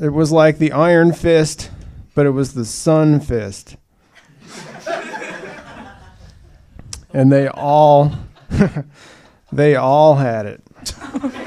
It 0.00 0.10
was 0.10 0.30
like 0.30 0.58
the 0.58 0.72
iron 0.72 1.12
fist, 1.12 1.70
but 2.14 2.26
it 2.26 2.30
was 2.30 2.54
the 2.54 2.64
sun 2.64 3.20
fist. 3.20 3.76
and 7.12 7.32
they 7.32 7.48
all 7.48 8.12
they 9.52 9.76
all 9.76 10.16
had 10.16 10.46
it. 10.46 10.62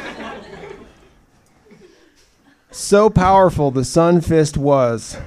so 2.82 3.10
powerful 3.10 3.72
the 3.72 3.86
sun 3.86 4.22
fist 4.22 4.58
was 4.58 5.18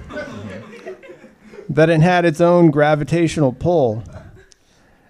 that 1.69 1.89
it 1.89 2.01
had 2.01 2.25
its 2.25 2.41
own 2.41 2.71
gravitational 2.71 3.53
pull, 3.53 4.05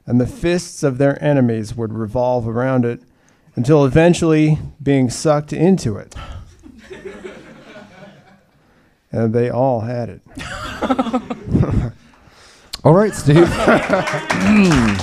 and 0.06 0.20
the 0.20 0.26
fists 0.26 0.82
of 0.82 0.98
their 0.98 1.22
enemies 1.22 1.74
would 1.74 1.92
revolve 1.92 2.46
around 2.46 2.84
it 2.84 3.00
until 3.56 3.84
eventually 3.84 4.58
being 4.82 5.08
sucked 5.10 5.52
into 5.52 5.96
it. 5.96 6.14
And 9.10 9.32
they 9.32 9.48
all 9.48 9.80
had 9.80 10.08
it. 10.08 10.20
All 12.84 12.92
right, 12.92 13.14
Steve. 13.14 13.48
Hmm. 14.46 14.96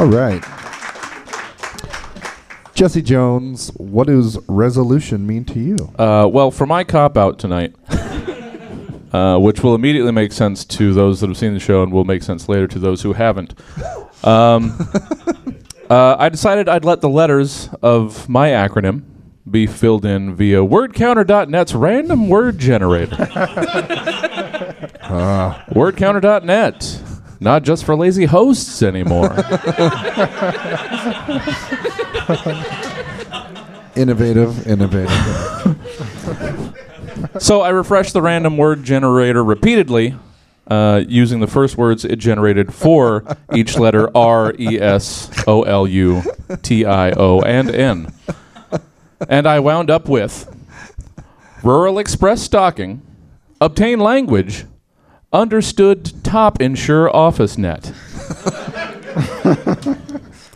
All 0.00 0.06
right. 0.06 0.57
Jesse 2.78 3.02
Jones, 3.02 3.72
what 3.74 4.06
does 4.06 4.38
resolution 4.46 5.26
mean 5.26 5.44
to 5.46 5.58
you? 5.58 5.76
Uh, 5.98 6.28
well, 6.32 6.52
for 6.52 6.64
my 6.64 6.84
cop 6.84 7.16
out 7.16 7.36
tonight, 7.36 7.74
uh, 9.12 9.36
which 9.36 9.64
will 9.64 9.74
immediately 9.74 10.12
make 10.12 10.30
sense 10.30 10.64
to 10.64 10.94
those 10.94 11.20
that 11.20 11.26
have 11.26 11.36
seen 11.36 11.54
the 11.54 11.58
show 11.58 11.82
and 11.82 11.92
will 11.92 12.04
make 12.04 12.22
sense 12.22 12.48
later 12.48 12.68
to 12.68 12.78
those 12.78 13.02
who 13.02 13.14
haven't, 13.14 13.58
um, 14.22 14.78
uh, 15.90 16.14
I 16.20 16.28
decided 16.28 16.68
I'd 16.68 16.84
let 16.84 17.00
the 17.00 17.08
letters 17.08 17.68
of 17.82 18.28
my 18.28 18.50
acronym 18.50 19.02
be 19.50 19.66
filled 19.66 20.04
in 20.04 20.36
via 20.36 20.58
wordcounter.net's 20.58 21.74
random 21.74 22.28
word 22.28 22.58
generator. 22.60 23.16
Wordcounter.net. 25.72 26.97
Not 27.40 27.62
just 27.62 27.84
for 27.84 27.94
lazy 27.96 28.24
hosts 28.24 28.82
anymore. 28.82 29.32
Innovative, 33.96 34.66
innovative. 34.66 35.14
So 37.40 37.62
I 37.62 37.70
refreshed 37.70 38.12
the 38.12 38.22
random 38.22 38.56
word 38.56 38.84
generator 38.84 39.42
repeatedly 39.44 40.16
uh, 40.68 41.02
using 41.06 41.40
the 41.40 41.46
first 41.46 41.76
words 41.76 42.04
it 42.04 42.16
generated 42.16 42.72
for 42.72 43.24
each 43.54 43.76
letter 43.78 44.08
R, 44.16 44.54
E, 44.58 44.80
S, 44.80 45.30
O, 45.46 45.62
L, 45.62 45.86
U, 45.86 46.22
T, 46.62 46.84
I, 46.84 47.10
O, 47.12 47.40
and 47.40 47.70
N. 47.74 48.12
And 49.28 49.46
I 49.46 49.60
wound 49.60 49.90
up 49.90 50.08
with 50.08 50.46
Rural 51.62 51.98
Express 51.98 52.42
Stocking, 52.42 53.02
Obtain 53.60 53.98
Language, 53.98 54.64
Understood 55.32 56.24
Top 56.24 56.60
Insure 56.60 57.14
Office 57.14 57.58
Net. 57.58 57.86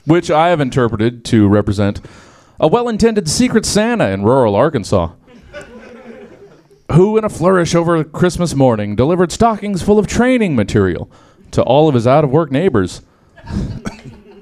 Which 0.06 0.30
I 0.30 0.48
have 0.48 0.60
interpreted 0.60 1.24
to 1.26 1.46
represent 1.46 2.00
a 2.58 2.66
well 2.66 2.88
intended 2.88 3.28
Secret 3.28 3.66
Santa 3.66 4.08
in 4.08 4.22
rural 4.22 4.54
Arkansas 4.54 5.10
who, 6.92 7.16
in 7.16 7.24
a 7.24 7.28
flourish 7.28 7.74
over 7.74 8.02
Christmas 8.04 8.54
morning, 8.54 8.96
delivered 8.96 9.32
stockings 9.32 9.82
full 9.82 9.98
of 9.98 10.06
training 10.06 10.54
material 10.54 11.10
to 11.50 11.62
all 11.62 11.88
of 11.88 11.94
his 11.94 12.06
out 12.06 12.24
of 12.24 12.30
work 12.30 12.50
neighbors 12.50 13.02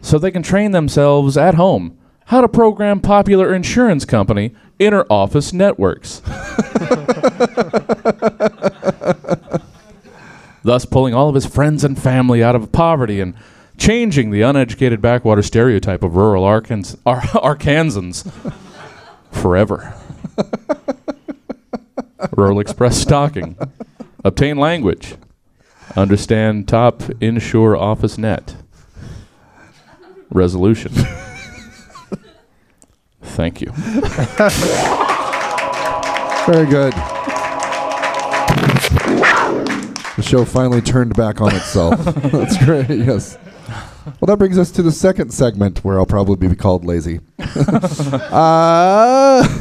so 0.02 0.18
they 0.18 0.30
can 0.30 0.42
train 0.42 0.72
themselves 0.72 1.36
at 1.36 1.54
home 1.54 1.96
how 2.26 2.40
to 2.40 2.48
program 2.48 3.00
popular 3.00 3.54
insurance 3.54 4.04
company 4.04 4.54
inter 4.78 5.04
office 5.10 5.52
networks. 5.52 6.22
Thus, 10.62 10.84
pulling 10.84 11.14
all 11.14 11.28
of 11.28 11.34
his 11.34 11.46
friends 11.46 11.84
and 11.84 12.00
family 12.00 12.42
out 12.42 12.54
of 12.54 12.72
poverty 12.72 13.20
and 13.20 13.34
changing 13.78 14.30
the 14.30 14.42
uneducated 14.42 15.00
backwater 15.00 15.42
stereotype 15.42 16.02
of 16.02 16.16
rural 16.16 16.44
Arkans- 16.44 16.98
Ar- 17.06 17.20
Arkansans 17.20 18.30
forever. 19.30 19.94
Rural 22.36 22.60
Express 22.60 22.98
stocking. 22.98 23.56
Obtain 24.24 24.58
language. 24.58 25.14
Understand 25.96 26.68
top 26.68 27.02
insure 27.20 27.76
office 27.76 28.18
net. 28.18 28.54
Resolution. 30.30 30.92
Thank 33.22 33.60
you. 33.62 33.70
Very 36.46 36.66
good. 36.66 36.92
The 40.20 40.26
show 40.26 40.44
finally 40.44 40.82
turned 40.82 41.16
back 41.16 41.40
on 41.40 41.54
itself. 41.54 41.98
That's 42.14 42.62
great, 42.62 42.90
yes. 42.90 43.38
Well, 44.04 44.26
that 44.26 44.36
brings 44.36 44.58
us 44.58 44.70
to 44.72 44.82
the 44.82 44.92
second 44.92 45.32
segment 45.32 45.82
where 45.82 45.98
I'll 45.98 46.04
probably 46.04 46.46
be 46.46 46.54
called 46.54 46.84
lazy. 46.84 47.20
uh, 47.38 49.58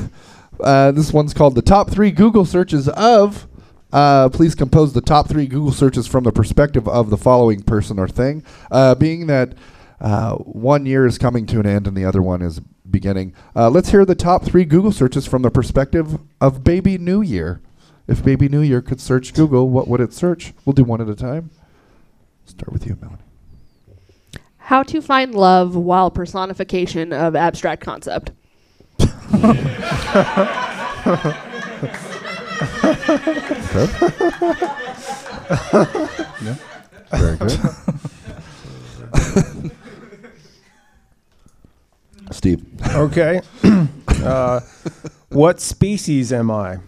uh, 0.60 0.92
this 0.92 1.13
one's 1.13 1.34
called 1.34 1.56
the 1.56 1.62
top 1.62 1.89
three 1.89 2.12
Google 2.12 2.44
searches 2.44 2.89
of. 2.89 3.48
Uh, 3.94 4.28
please 4.28 4.54
compose 4.54 4.92
the 4.92 5.00
top 5.00 5.30
three 5.30 5.48
Google 5.48 5.72
searches 5.72 6.08
from 6.08 6.25
the 6.25 6.34
perspective 6.34 6.89
of 6.89 7.10
the 7.10 7.16
following 7.16 7.63
person 7.63 7.98
or 7.98 8.10
thing. 8.10 8.44
Uh, 8.70 8.96
being 8.96 9.28
that 9.28 9.54
uh, 10.01 10.36
one 10.36 10.86
year 10.86 11.06
is 11.06 11.18
coming 11.18 11.46
to 11.46 11.62
an 11.62 11.66
end 11.66 11.88
and 11.88 11.96
the 11.96 12.04
other 12.04 12.22
one 12.22 12.42
is 12.42 12.60
beginning, 12.92 13.34
uh, 13.56 13.70
let's 13.70 13.92
hear 13.92 14.04
the 14.04 14.13
top 14.13 14.44
three 14.44 14.66
Google 14.66 14.92
searches 14.92 15.25
from 15.25 15.42
the 15.42 15.51
perspective 15.51 16.20
of 16.42 16.66
Baby 16.66 16.98
New 16.98 17.22
Year. 17.22 17.62
If 18.10 18.24
Baby 18.24 18.50
New 18.50 18.62
Year 18.62 18.82
could 18.82 19.00
search 19.00 19.36
Google, 19.36 19.70
what 19.70 19.88
would 19.88 20.01
it 20.01 20.13
search? 20.13 20.54
We'll 20.66 20.74
do 20.74 20.84
one 20.84 21.00
at 21.00 21.08
a 21.08 21.16
time. 21.16 21.51
Start 22.48 22.74
with 22.74 22.88
you, 22.88 22.98
Melanie. 23.00 23.22
How 24.58 24.82
to 24.82 25.00
find 25.00 25.36
love 25.36 25.75
while 25.75 26.10
personification 26.10 27.13
of 27.13 27.36
abstract 27.36 27.84
concept. 27.84 28.32
Okay. 29.32 29.44
yeah. 36.42 36.56
Very 37.12 37.38
good. 37.38 37.51
Steve. 42.32 42.66
Okay. 42.96 43.42
uh, 44.24 44.62
what 45.30 45.62
species 45.62 46.34
am 46.34 46.50
I? 46.50 46.80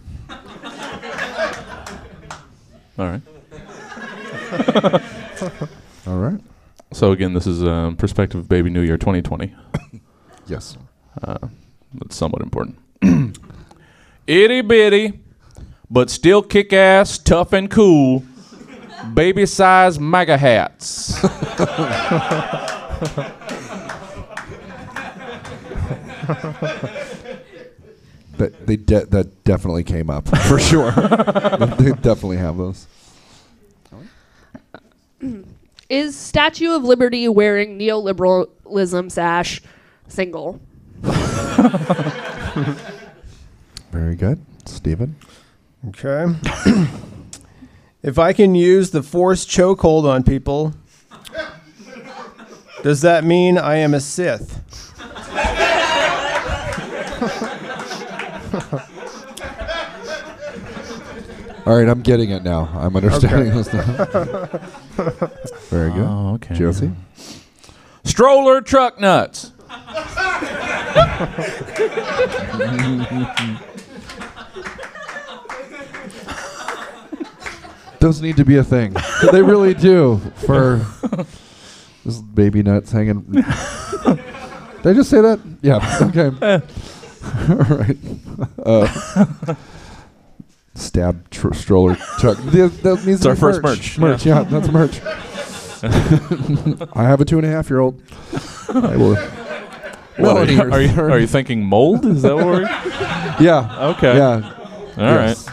All 2.98 3.06
right. 3.06 3.22
All 6.06 6.18
right. 6.18 6.40
So 6.92 7.12
again, 7.12 7.32
this 7.32 7.46
is 7.46 7.62
um, 7.62 7.96
perspective 7.96 8.40
of 8.40 8.48
Baby 8.48 8.68
New 8.70 8.82
Year 8.82 8.98
2020. 8.98 9.54
Yes. 10.48 10.76
That's 11.94 12.16
somewhat 12.16 12.42
important. 12.42 12.76
Itty 14.26 14.60
bitty, 14.62 15.20
but 15.88 16.10
still 16.10 16.42
kick 16.42 16.72
ass, 16.72 17.16
tough 17.16 17.52
and 17.52 17.70
cool. 17.70 18.24
baby 19.14 19.46
size 19.46 20.00
mega 20.00 20.36
hats. 20.36 21.22
That 28.38 28.66
they 28.66 28.76
de- 28.76 29.06
that 29.06 29.44
definitely 29.44 29.84
came 29.84 30.10
up 30.10 30.28
for 30.46 30.58
sure. 30.58 30.90
they 31.78 31.92
definitely 31.92 32.38
have 32.38 32.56
those. 32.56 32.86
Is 35.88 36.16
Statue 36.16 36.74
of 36.74 36.84
Liberty 36.84 37.28
wearing 37.28 37.78
neoliberalism 37.78 39.12
sash 39.12 39.60
single? 40.08 40.60
Very 43.90 44.16
good, 44.16 44.40
Stephen. 44.64 45.16
Okay. 45.88 46.26
if 48.02 48.18
I 48.18 48.32
can 48.32 48.54
use 48.54 48.90
the 48.90 49.02
force 49.02 49.44
chokehold 49.44 50.04
on 50.04 50.22
people, 50.22 50.72
does 52.82 53.02
that 53.02 53.24
mean 53.24 53.58
I 53.58 53.76
am 53.76 53.92
a 53.92 54.00
Sith? 54.00 54.60
All 61.64 61.76
right, 61.78 61.88
I'm 61.88 62.02
getting 62.02 62.30
it 62.30 62.42
now. 62.42 62.68
I'm 62.74 62.94
understanding 62.96 63.54
this 63.54 63.72
now. 63.72 63.82
Very 65.70 65.90
good. 65.90 66.06
Oh, 66.06 66.34
okay. 66.34 66.54
Josie. 66.54 66.90
Stroller 68.04 68.60
truck 68.60 69.00
nuts. 69.00 69.52
Those 78.00 78.20
need 78.20 78.36
to 78.36 78.44
be 78.44 78.56
a 78.56 78.64
thing. 78.64 78.94
they 79.30 79.42
really 79.42 79.72
do 79.72 80.18
for 80.44 80.84
this 82.04 82.18
baby 82.18 82.62
nuts 82.64 82.90
hanging. 82.90 83.20
Did 83.22 83.44
I 84.84 84.92
just 84.92 85.08
say 85.08 85.20
that? 85.22 85.38
Yeah. 85.62 85.98
Okay. 86.02 86.60
All 87.24 87.56
right. 87.76 87.96
Uh, 88.64 89.54
stab 90.74 91.28
tr- 91.30 91.52
stroller 91.54 91.96
truck. 92.18 92.38
Th- 92.50 92.70
That 92.82 93.02
needs 93.06 93.20
It's 93.20 93.26
our 93.26 93.34
be 93.34 93.40
first 93.40 93.62
merch. 93.62 93.98
merch, 93.98 94.24
Merch. 94.24 94.26
Yeah, 94.26 94.42
that's 94.44 94.68
merch. 94.68 95.00
I 96.94 97.02
have 97.04 97.20
a 97.20 97.24
two 97.24 97.38
and 97.38 97.46
a 97.46 97.50
half 97.50 97.68
year 97.70 97.80
old. 97.80 98.00
I 98.68 98.96
will. 98.96 99.16
What, 100.16 100.36
are, 100.48 100.52
you, 100.52 100.60
are, 100.60 100.80
you, 100.80 101.00
are 101.00 101.18
you 101.18 101.26
thinking 101.26 101.64
mold? 101.64 102.04
Is 102.06 102.22
that 102.22 102.34
what 102.36 102.44
we're. 102.46 102.62
Yeah. 103.40 103.86
Okay. 103.96 104.16
Yeah. 104.16 104.54
All 104.98 105.16
right. 105.16 105.28
Yes. 105.28 105.46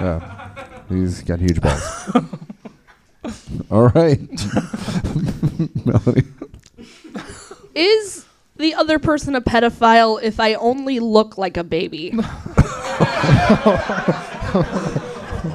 Yeah. 0.00 0.48
He's 0.88 1.22
got 1.22 1.38
huge 1.40 1.60
balls. 1.60 2.10
All 3.70 3.88
right. 3.88 4.20
Melanie. 5.86 6.24
Is 7.74 8.26
the 8.62 8.74
other 8.74 8.98
person 8.98 9.34
a 9.34 9.40
pedophile 9.40 10.22
if 10.22 10.40
I 10.40 10.54
only 10.54 11.00
look 11.00 11.36
like 11.36 11.56
a 11.56 11.64
baby? 11.64 12.14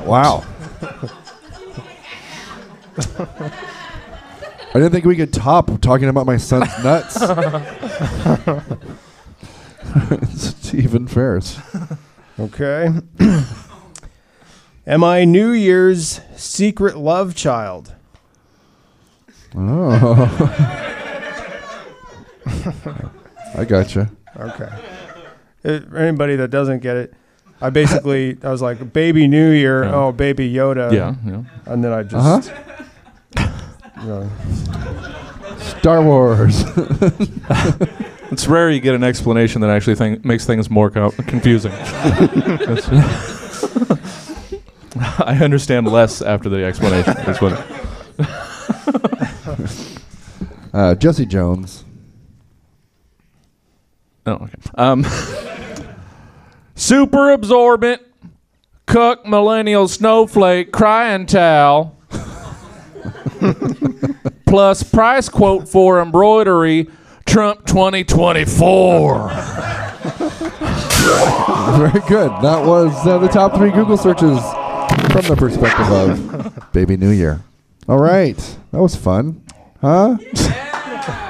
Wow. 0.05 0.43
I 2.97 4.73
didn't 4.73 4.91
think 4.91 5.05
we 5.05 5.15
could 5.15 5.31
top 5.31 5.79
talking 5.81 6.09
about 6.09 6.25
my 6.25 6.37
son's 6.37 6.67
nuts. 6.83 7.15
Stephen 10.61 11.07
Ferris. 11.07 11.57
Okay. 12.37 12.89
Am 14.87 15.03
I 15.03 15.23
New 15.23 15.51
Year's 15.51 16.19
secret 16.35 16.97
love 16.97 17.33
child? 17.33 17.95
Oh. 19.55 20.93
I 23.55 23.65
gotcha. 23.65 24.09
Okay. 24.39 24.69
For 25.63 25.97
anybody 25.97 26.35
that 26.37 26.49
doesn't 26.49 26.79
get 26.79 26.95
it, 26.97 27.13
I 27.61 27.69
basically 27.69 28.37
I 28.43 28.49
was 28.51 28.61
like 28.61 28.93
baby 28.93 29.27
New 29.27 29.51
Year, 29.51 29.83
Yeah. 29.83 29.95
oh 29.95 30.11
baby 30.11 30.51
Yoda, 30.51 30.91
Yeah. 30.91 31.15
yeah. 31.25 31.43
and 31.65 31.83
then 31.83 31.91
I 31.91 32.03
just 32.03 32.15
Uh-huh. 32.15 33.49
you 34.01 34.07
know, 34.07 34.29
Star 35.79 36.01
Wars. 36.01 36.63
It's 38.29 38.45
rare 38.45 38.69
you 38.69 38.81
get 38.81 38.93
an 38.93 39.05
explanation 39.05 39.61
that 39.61 39.69
actually 39.69 39.95
thing, 39.95 40.19
makes 40.21 40.45
things 40.45 40.69
more 40.69 40.91
co- 40.91 41.11
confusing. 41.11 41.71
That's- 41.71 42.89
I 45.19 45.37
understand 45.41 45.87
less 45.87 46.21
after 46.21 46.49
the 46.49 46.65
explanation. 46.65 47.13
That's 47.25 47.39
what. 47.39 47.53
Uh, 50.73 50.95
Jesse 50.95 51.25
Jones. 51.25 51.85
Oh, 54.27 54.33
okay. 54.33 54.57
Um, 54.75 55.05
super 56.75 57.31
absorbent, 57.31 58.01
cook 58.85 59.25
millennial 59.25 59.87
snowflake 59.87 60.73
crying 60.73 61.25
towel, 61.25 61.97
plus 64.45 64.83
price 64.83 65.29
quote 65.29 65.69
for 65.69 66.01
embroidery, 66.01 66.89
Trump 67.25 67.65
2024. 67.67 69.29
Very 71.77 72.01
good. 72.07 72.31
That 72.41 72.63
was 72.65 73.07
uh, 73.07 73.19
the 73.19 73.29
top 73.29 73.55
three 73.55 73.71
Google 73.71 73.95
searches 73.95 74.39
from 75.13 75.25
the 75.25 75.35
perspective 75.37 75.89
of 75.89 76.73
Baby 76.73 76.97
New 76.97 77.11
Year. 77.11 77.41
All 77.87 77.97
right. 77.99 78.35
That 78.73 78.81
was 78.81 78.97
fun. 78.97 79.41
Huh? 79.79 80.17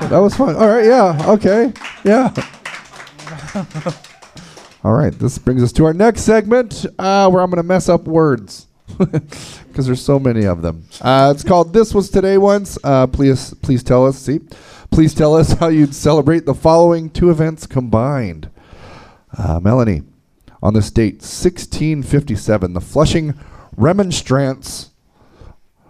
that 0.02 0.20
was 0.20 0.36
fun. 0.36 0.56
All 0.56 0.68
right. 0.68 0.86
Yeah. 0.86 1.32
Okay. 1.34 1.72
Yeah. 2.04 2.34
All 4.84 4.94
right. 4.94 5.12
This 5.14 5.38
brings 5.38 5.64
us 5.64 5.72
to 5.74 5.86
our 5.86 5.94
next 5.94 6.22
segment 6.22 6.86
uh, 7.00 7.30
where 7.30 7.42
I'm 7.42 7.50
going 7.50 7.58
to 7.58 7.64
mess 7.64 7.90
up 7.90 8.04
words 8.04 8.68
because 8.98 9.86
there's 9.86 10.02
so 10.02 10.20
many 10.20 10.46
of 10.46 10.62
them. 10.62 10.86
Uh, 11.02 11.34
it's 11.36 11.44
called 11.44 11.74
This 11.74 11.94
Was 11.94 12.10
Today 12.10 12.38
Once. 12.38 12.78
Uh, 12.84 13.08
please, 13.08 13.54
please 13.62 13.84
tell 13.84 14.06
us. 14.06 14.18
See, 14.18 14.40
please 14.92 15.14
tell 15.16 15.36
us 15.36 15.54
how 15.54 15.70
you'd 15.70 15.96
celebrate 15.96 16.46
the 16.46 16.54
following 16.54 17.10
two 17.10 17.32
events 17.32 17.66
combined. 17.66 18.50
Uh, 19.36 19.60
Melanie, 19.60 20.04
on 20.62 20.74
this 20.74 20.92
date, 20.92 21.16
1657, 21.16 22.74
the 22.74 22.82
Flushing 22.82 23.34
Remonstrance, 23.76 24.92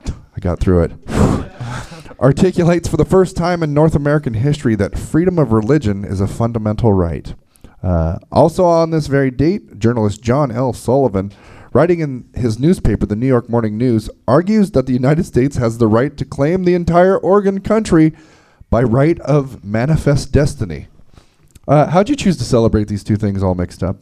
I 0.06 0.40
got 0.40 0.60
through 0.60 0.84
it, 0.84 0.92
articulates 2.20 2.88
for 2.88 2.98
the 2.98 3.06
first 3.06 3.36
time 3.38 3.62
in 3.62 3.74
North 3.74 3.96
American 3.96 4.34
history 4.36 4.76
that 4.76 4.98
freedom 4.98 5.38
of 5.38 5.52
religion 5.52 6.04
is 6.04 6.22
a 6.22 6.28
fundamental 6.28 6.94
right. 6.94 7.36
Uh, 7.84 8.18
also 8.32 8.66
on 8.66 8.92
this 8.92 9.08
very 9.08 9.32
date, 9.32 9.80
journalist 9.80 10.22
John 10.22 10.52
L. 10.52 10.74
Sullivan, 10.74 11.32
writing 11.74 12.00
in 12.00 12.30
his 12.34 12.60
newspaper, 12.60 13.06
the 13.06 13.16
New 13.16 13.28
York 13.28 13.50
Morning 13.50 13.78
News, 13.78 14.10
argues 14.28 14.72
that 14.72 14.86
the 14.88 14.94
United 14.94 15.26
States 15.26 15.58
has 15.58 15.78
the 15.78 15.88
right 15.88 16.18
to 16.18 16.26
claim 16.26 16.64
the 16.64 16.74
entire 16.74 17.18
Oregon 17.18 17.60
country 17.62 18.14
by 18.70 18.84
right 18.84 19.20
of 19.22 19.64
manifest 19.64 20.32
destiny. 20.32 20.88
Uh, 21.68 21.88
how'd 21.88 22.10
you 22.10 22.16
choose 22.16 22.38
to 22.38 22.44
celebrate 22.44 22.88
these 22.88 23.04
two 23.04 23.18
things 23.18 23.44
all 23.44 23.54
mixed 23.54 23.84
up? 23.84 23.98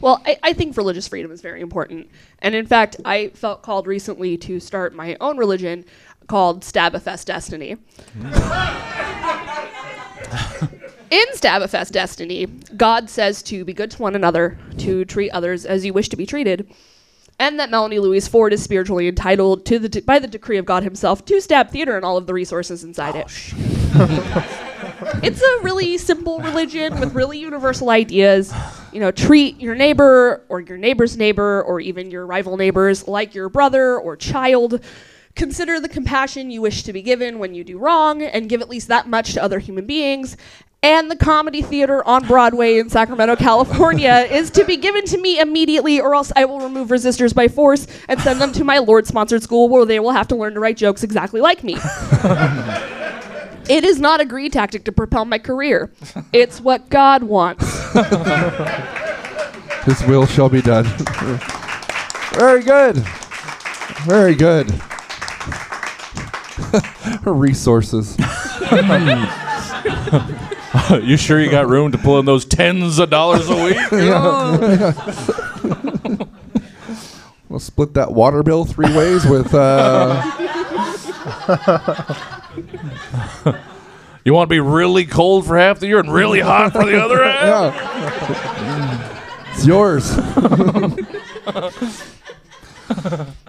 Well, 0.00 0.22
I, 0.24 0.38
I 0.42 0.52
think 0.52 0.76
religious 0.76 1.08
freedom 1.08 1.32
is 1.32 1.40
very 1.40 1.60
important. 1.60 2.08
And 2.40 2.54
in 2.54 2.66
fact, 2.66 2.96
I 3.04 3.28
felt 3.28 3.62
called 3.62 3.86
recently 3.86 4.36
to 4.38 4.60
start 4.60 4.94
my 4.94 5.16
own 5.20 5.36
religion 5.36 5.84
called 6.28 6.62
Stabafest 6.62 7.24
Destiny. 7.24 7.76
In 11.12 11.26
Stabafest 11.34 11.92
Destiny, 11.92 12.46
God 12.74 13.10
says 13.10 13.42
to 13.42 13.66
be 13.66 13.74
good 13.74 13.90
to 13.90 14.00
one 14.00 14.14
another, 14.14 14.56
to 14.78 15.04
treat 15.04 15.28
others 15.28 15.66
as 15.66 15.84
you 15.84 15.92
wish 15.92 16.08
to 16.08 16.16
be 16.16 16.24
treated, 16.24 16.72
and 17.38 17.60
that 17.60 17.68
Melanie 17.68 17.98
Louise 17.98 18.26
Ford 18.26 18.54
is 18.54 18.62
spiritually 18.62 19.08
entitled 19.08 19.66
to 19.66 19.78
the 19.78 19.90
de- 19.90 20.00
by 20.00 20.18
the 20.18 20.26
decree 20.26 20.56
of 20.56 20.64
God 20.64 20.84
Himself 20.84 21.22
to 21.26 21.38
Stab 21.42 21.68
Theater 21.68 21.96
and 21.96 22.04
all 22.06 22.16
of 22.16 22.26
the 22.26 22.32
resources 22.32 22.82
inside 22.82 23.14
it. 23.14 23.26
it's 25.22 25.42
a 25.42 25.60
really 25.60 25.98
simple 25.98 26.38
religion 26.38 26.98
with 26.98 27.12
really 27.12 27.38
universal 27.38 27.90
ideas. 27.90 28.50
You 28.90 29.00
know, 29.00 29.10
treat 29.10 29.60
your 29.60 29.74
neighbor 29.74 30.46
or 30.48 30.60
your 30.60 30.78
neighbor's 30.78 31.18
neighbor 31.18 31.62
or 31.64 31.78
even 31.78 32.10
your 32.10 32.24
rival 32.24 32.56
neighbors 32.56 33.06
like 33.06 33.34
your 33.34 33.50
brother 33.50 33.98
or 33.98 34.16
child. 34.16 34.82
Consider 35.34 35.78
the 35.78 35.88
compassion 35.90 36.50
you 36.50 36.62
wish 36.62 36.82
to 36.84 36.92
be 36.92 37.02
given 37.02 37.38
when 37.38 37.54
you 37.54 37.64
do 37.64 37.78
wrong 37.78 38.22
and 38.22 38.48
give 38.48 38.62
at 38.62 38.68
least 38.70 38.88
that 38.88 39.08
much 39.08 39.34
to 39.34 39.42
other 39.42 39.58
human 39.58 39.84
beings. 39.86 40.38
And 40.84 41.08
the 41.08 41.16
comedy 41.16 41.62
theater 41.62 42.04
on 42.04 42.26
Broadway 42.26 42.78
in 42.78 42.88
Sacramento, 42.88 43.36
California 43.36 44.12
is 44.30 44.50
to 44.50 44.64
be 44.64 44.76
given 44.76 45.04
to 45.06 45.16
me 45.16 45.38
immediately, 45.38 46.00
or 46.00 46.12
else 46.14 46.32
I 46.34 46.44
will 46.44 46.58
remove 46.58 46.88
resistors 46.88 47.32
by 47.32 47.46
force 47.46 47.86
and 48.08 48.20
send 48.20 48.40
them 48.40 48.50
to 48.52 48.64
my 48.64 48.78
Lord 48.78 49.06
sponsored 49.06 49.44
school 49.44 49.68
where 49.68 49.84
they 49.84 50.00
will 50.00 50.10
have 50.10 50.26
to 50.28 50.36
learn 50.36 50.54
to 50.54 50.60
write 50.60 50.76
jokes 50.76 51.04
exactly 51.04 51.40
like 51.40 51.62
me. 51.62 51.76
It 53.68 53.84
is 53.84 54.00
not 54.00 54.20
a 54.20 54.24
greed 54.24 54.52
tactic 54.52 54.84
to 54.86 54.92
propel 54.92 55.24
my 55.24 55.38
career. 55.38 55.92
It's 56.32 56.60
what 56.60 56.90
God 56.90 57.22
wants. 57.22 57.64
His 59.84 60.02
will 60.04 60.26
shall 60.26 60.48
be 60.48 60.60
done. 60.60 60.84
Very 62.34 62.64
good. 62.64 62.96
Very 64.04 64.34
good. 64.34 64.68
Resources. 67.24 68.16
you 71.02 71.16
sure 71.16 71.40
you 71.40 71.50
got 71.50 71.68
room 71.68 71.92
to 71.92 71.98
pull 71.98 72.18
in 72.18 72.24
those 72.24 72.44
tens 72.44 72.98
of 72.98 73.10
dollars 73.10 73.48
a 73.48 73.64
week? 73.64 73.76
We'll 77.48 77.60
split 77.60 77.94
that 77.94 78.12
water 78.12 78.42
bill 78.42 78.64
three 78.64 78.94
ways 78.96 79.26
with. 79.26 79.52
Uh, 79.52 80.22
You 84.24 84.32
want 84.32 84.48
to 84.48 84.54
be 84.54 84.60
really 84.60 85.04
cold 85.04 85.46
for 85.46 85.58
half 85.58 85.80
the 85.80 85.88
year 85.88 85.98
and 85.98 86.10
really 86.12 86.38
hot 86.40 86.72
for 86.72 86.84
the 86.86 87.02
other 87.02 87.24
half? 87.24 87.74
yeah. 87.74 89.52
it's 89.52 89.66
yours. 89.66 90.04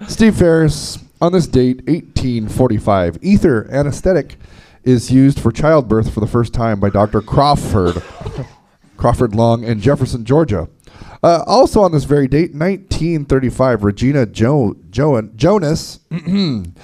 Steve 0.08 0.34
Ferris, 0.36 0.98
on 1.22 1.32
this 1.32 1.46
date, 1.46 1.76
1845, 1.86 3.18
ether 3.22 3.68
anesthetic 3.70 4.36
is 4.84 5.10
used 5.10 5.40
for 5.40 5.50
childbirth 5.50 6.12
for 6.12 6.20
the 6.20 6.26
first 6.26 6.52
time 6.52 6.80
by 6.80 6.90
Dr. 6.90 7.20
Crawford, 7.20 8.02
Crawford 8.96 9.34
Long 9.34 9.64
in 9.64 9.80
Jefferson, 9.80 10.24
Georgia. 10.24 10.68
Uh, 11.22 11.42
also 11.46 11.80
on 11.80 11.90
this 11.90 12.04
very 12.04 12.28
date, 12.28 12.52
1935, 12.52 13.82
Regina 13.82 14.26
jo- 14.26 14.76
jo- 14.90 15.22
Jonas. 15.34 16.00
on 16.10 16.74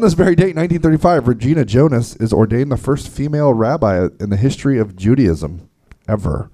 this 0.00 0.14
very 0.14 0.34
date, 0.34 0.56
1935, 0.56 1.28
Regina 1.28 1.64
Jonas 1.66 2.16
is 2.16 2.32
ordained 2.32 2.72
the 2.72 2.78
first 2.78 3.10
female 3.10 3.52
rabbi 3.52 4.08
in 4.18 4.30
the 4.30 4.38
history 4.38 4.78
of 4.78 4.96
Judaism 4.96 5.68
ever. 6.08 6.50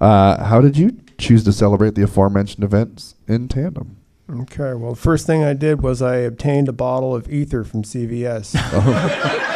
Uh, 0.00 0.42
how 0.42 0.60
did 0.60 0.76
you 0.76 0.98
choose 1.18 1.44
to 1.44 1.52
celebrate 1.52 1.94
the 1.94 2.02
aforementioned 2.02 2.64
events 2.64 3.14
in 3.28 3.46
tandem? 3.46 3.98
Okay, 4.28 4.74
well, 4.74 4.94
the 4.94 5.00
first 5.00 5.26
thing 5.26 5.44
I 5.44 5.54
did 5.54 5.82
was 5.82 6.02
I 6.02 6.16
obtained 6.16 6.68
a 6.68 6.72
bottle 6.72 7.14
of 7.14 7.30
ether 7.30 7.62
from 7.62 7.82
CVS. 7.82 8.54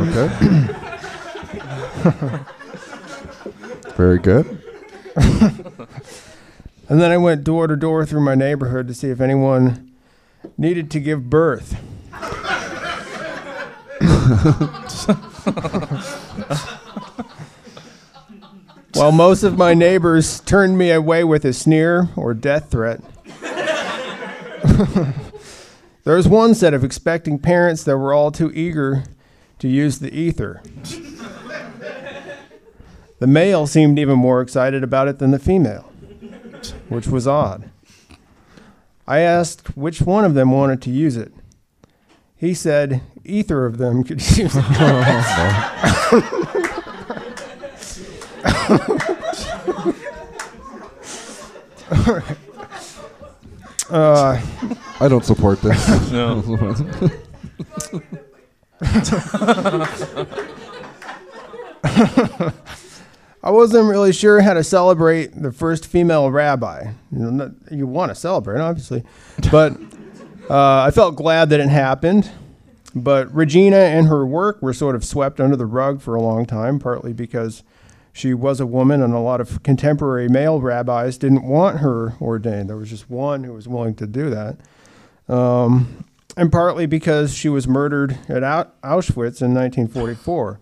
Okay. 0.00 0.28
Very 3.96 4.18
good. 4.18 4.46
and 6.88 7.00
then 7.00 7.10
I 7.10 7.18
went 7.18 7.44
door 7.44 7.66
to 7.66 7.76
door 7.76 8.06
through 8.06 8.22
my 8.22 8.34
neighborhood 8.34 8.88
to 8.88 8.94
see 8.94 9.10
if 9.10 9.20
anyone 9.20 9.92
needed 10.56 10.90
to 10.92 11.00
give 11.00 11.28
birth. 11.28 11.72
While 18.94 19.12
most 19.12 19.42
of 19.42 19.58
my 19.58 19.74
neighbors 19.74 20.40
turned 20.40 20.78
me 20.78 20.90
away 20.90 21.24
with 21.24 21.44
a 21.44 21.52
sneer 21.52 22.08
or 22.16 22.32
death 22.32 22.70
threat, 22.70 23.02
there 26.04 26.16
was 26.16 26.26
one 26.26 26.54
set 26.54 26.72
of 26.72 26.84
expecting 26.84 27.38
parents 27.38 27.84
that 27.84 27.98
were 27.98 28.14
all 28.14 28.32
too 28.32 28.50
eager 28.54 29.04
to 29.60 29.68
use 29.68 30.00
the 30.00 30.12
ether. 30.12 30.62
The 33.20 33.26
male 33.26 33.66
seemed 33.66 33.98
even 33.98 34.18
more 34.18 34.40
excited 34.40 34.82
about 34.82 35.06
it 35.06 35.18
than 35.18 35.30
the 35.30 35.38
female, 35.38 35.92
which 36.88 37.06
was 37.06 37.28
odd. 37.28 37.70
I 39.06 39.18
asked 39.20 39.76
which 39.76 40.00
one 40.00 40.24
of 40.24 40.34
them 40.34 40.50
wanted 40.50 40.80
to 40.82 40.90
use 40.90 41.16
it. 41.16 41.32
He 42.34 42.54
said 42.54 43.02
either 43.24 43.66
of 43.66 43.76
them 43.76 44.02
could 44.02 44.20
use 44.36 44.56
it. 44.56 44.64
uh, 53.90 54.40
I 55.00 55.08
don't 55.08 55.24
support 55.24 55.60
this. 55.60 56.10
No. 56.10 56.40
I 63.42 63.50
wasn't 63.50 63.88
really 63.88 64.12
sure 64.12 64.40
how 64.40 64.54
to 64.54 64.64
celebrate 64.64 65.40
the 65.40 65.52
first 65.52 65.86
female 65.86 66.30
rabbi. 66.30 66.92
You, 67.12 67.18
know, 67.18 67.30
not, 67.30 67.50
you 67.70 67.86
want 67.86 68.10
to 68.10 68.14
celebrate, 68.14 68.60
obviously, 68.60 69.02
but 69.50 69.76
uh, 70.48 70.82
I 70.82 70.90
felt 70.90 71.16
glad 71.16 71.50
that 71.50 71.60
it 71.60 71.68
happened. 71.68 72.30
But 72.94 73.32
Regina 73.34 73.76
and 73.76 74.08
her 74.08 74.26
work 74.26 74.60
were 74.60 74.72
sort 74.72 74.96
of 74.96 75.04
swept 75.04 75.40
under 75.40 75.56
the 75.56 75.66
rug 75.66 76.00
for 76.00 76.14
a 76.14 76.20
long 76.20 76.44
time, 76.44 76.78
partly 76.78 77.12
because 77.12 77.62
she 78.12 78.34
was 78.34 78.60
a 78.60 78.66
woman, 78.66 79.02
and 79.02 79.14
a 79.14 79.20
lot 79.20 79.40
of 79.40 79.62
contemporary 79.62 80.28
male 80.28 80.60
rabbis 80.60 81.16
didn't 81.16 81.44
want 81.44 81.78
her 81.78 82.14
ordained. 82.20 82.68
There 82.68 82.76
was 82.76 82.90
just 82.90 83.08
one 83.08 83.44
who 83.44 83.52
was 83.52 83.68
willing 83.68 83.94
to 83.96 84.06
do 84.06 84.30
that. 84.30 84.56
Um, 85.32 86.04
and 86.40 86.50
partly 86.50 86.86
because 86.86 87.34
she 87.34 87.50
was 87.50 87.68
murdered 87.68 88.16
at 88.26 88.42
Au- 88.42 88.70
Auschwitz 88.82 89.42
in 89.42 89.52
1944. 89.54 90.58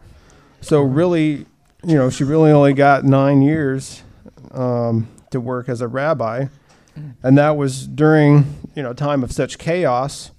So 0.61 0.83
really, 0.83 1.47
you 1.85 1.95
know, 1.95 2.11
she 2.11 2.25
really 2.25 2.51
only 2.51 2.73
got 2.73 3.05
nine 3.05 3.43
years 3.43 4.03
um, 4.51 5.07
to 5.31 5.41
work 5.41 5.69
as 5.69 5.81
a 5.81 5.87
rabbi, 5.87 6.47
and 7.23 7.39
that 7.39 7.57
was 7.57 7.87
during 7.87 8.57
you 8.75 8.83
know 8.83 8.91
a 8.91 8.95
time 8.95 9.23
of 9.23 9.31
such 9.31 9.57
chaos 9.59 10.33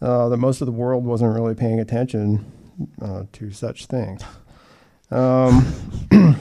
uh, 0.00 0.30
that 0.30 0.38
most 0.38 0.62
of 0.62 0.66
the 0.66 0.72
world 0.72 1.04
wasn't 1.04 1.34
really 1.34 1.54
paying 1.54 1.78
attention 1.78 2.42
uh, 3.02 3.24
to 3.32 3.50
such 3.50 3.84
things. 3.84 4.22
Um, 5.10 5.66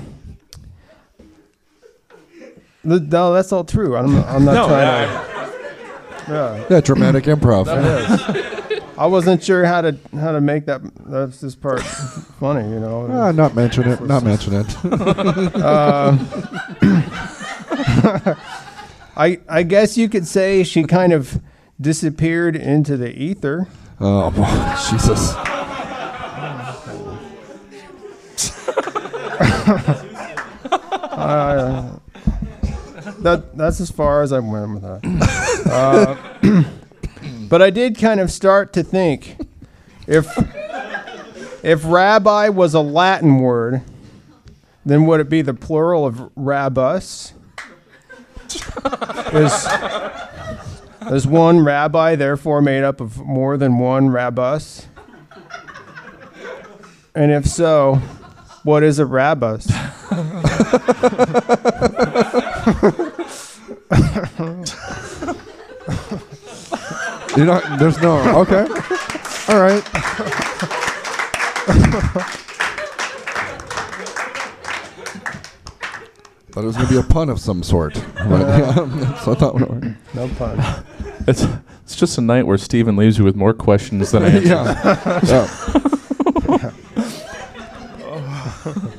no, 2.85 3.33
that's 3.33 3.51
all 3.51 3.65
true. 3.65 3.97
I'm, 3.97 4.15
I'm 4.23 4.45
not 4.45 4.53
No, 4.53 4.67
trying 4.67 5.07
to. 5.09 5.38
Yeah. 6.29 6.65
yeah, 6.69 6.81
dramatic 6.81 7.25
improv. 7.25 7.67
I 8.97 9.05
wasn't 9.05 9.43
sure 9.43 9.65
how 9.65 9.81
to 9.81 9.97
how 10.13 10.31
to 10.33 10.41
make 10.41 10.65
that 10.65 10.81
that's 11.05 11.39
this 11.39 11.55
part 11.55 11.81
funny, 11.81 12.69
you 12.69 12.79
know. 12.79 13.07
Ah, 13.11 13.31
not 13.31 13.55
mention 13.55 13.87
it. 13.87 14.01
Not 14.01 14.23
mention 14.23 14.53
it. 14.53 14.67
I 19.17 19.39
I 19.49 19.63
guess 19.63 19.97
you 19.97 20.09
could 20.09 20.27
say 20.27 20.63
she 20.63 20.83
kind 20.83 21.13
of 21.13 21.39
disappeared 21.79 22.55
into 22.55 22.97
the 22.97 23.15
ether. 23.17 23.67
oh, 23.99 24.31
boy, 24.31 24.43
Jesus. 24.89 25.33
That 33.19 33.57
that's 33.57 33.81
as 33.81 33.91
far 33.91 34.21
as 34.21 34.31
I 34.31 34.39
went 34.39 34.75
with 34.75 34.83
that. 34.83 35.01
Uh, 35.69 36.15
but 37.49 37.61
I 37.61 37.69
did 37.69 37.97
kind 37.97 38.19
of 38.19 38.31
start 38.31 38.73
to 38.73 38.83
think 38.83 39.37
if 40.07 40.27
if 41.63 41.81
rabbi 41.85 42.49
was 42.49 42.73
a 42.73 42.79
Latin 42.79 43.37
word, 43.39 43.81
then 44.85 45.05
would 45.05 45.19
it 45.19 45.29
be 45.29 45.41
the 45.41 45.53
plural 45.53 46.05
of 46.05 46.15
rabbus? 46.35 47.33
Is, 49.33 49.67
is 51.11 51.27
one 51.27 51.63
rabbi 51.63 52.15
therefore 52.15 52.61
made 52.61 52.83
up 52.83 52.99
of 53.01 53.19
more 53.19 53.57
than 53.57 53.77
one 53.77 54.09
rabbus? 54.09 54.85
And 57.13 57.31
if 57.31 57.45
so, 57.45 57.95
what 58.63 58.81
is 58.81 58.99
a 58.99 59.05
rabbus? 59.05 59.69
You 67.37 67.45
know, 67.45 67.61
there's 67.77 68.01
no. 68.01 68.17
Okay. 68.41 68.65
All 69.49 69.59
right. 69.61 69.83
Thought 76.51 76.63
it 76.63 76.67
was 76.67 76.75
going 76.75 76.87
to 76.87 76.93
be 76.93 76.99
a 76.99 77.03
pun 77.03 77.29
of 77.29 77.39
some 77.39 77.61
sort. 77.61 77.93
But, 78.15 78.41
yeah, 78.41 78.73
so 79.19 79.31
I 79.31 79.35
thought. 79.35 79.59
No 80.15 80.27
pun. 80.37 80.83
It's 81.27 81.45
it's 81.83 81.95
just 81.95 82.17
a 82.17 82.21
night 82.21 82.47
where 82.47 82.57
Steven 82.57 82.95
leaves 82.95 83.17
you 83.19 83.23
with 83.23 83.35
more 83.35 83.53
questions 83.53 84.11
than 84.11 84.23
answers. 84.23 84.49
yeah. 84.49 85.19
yeah. 85.23 86.71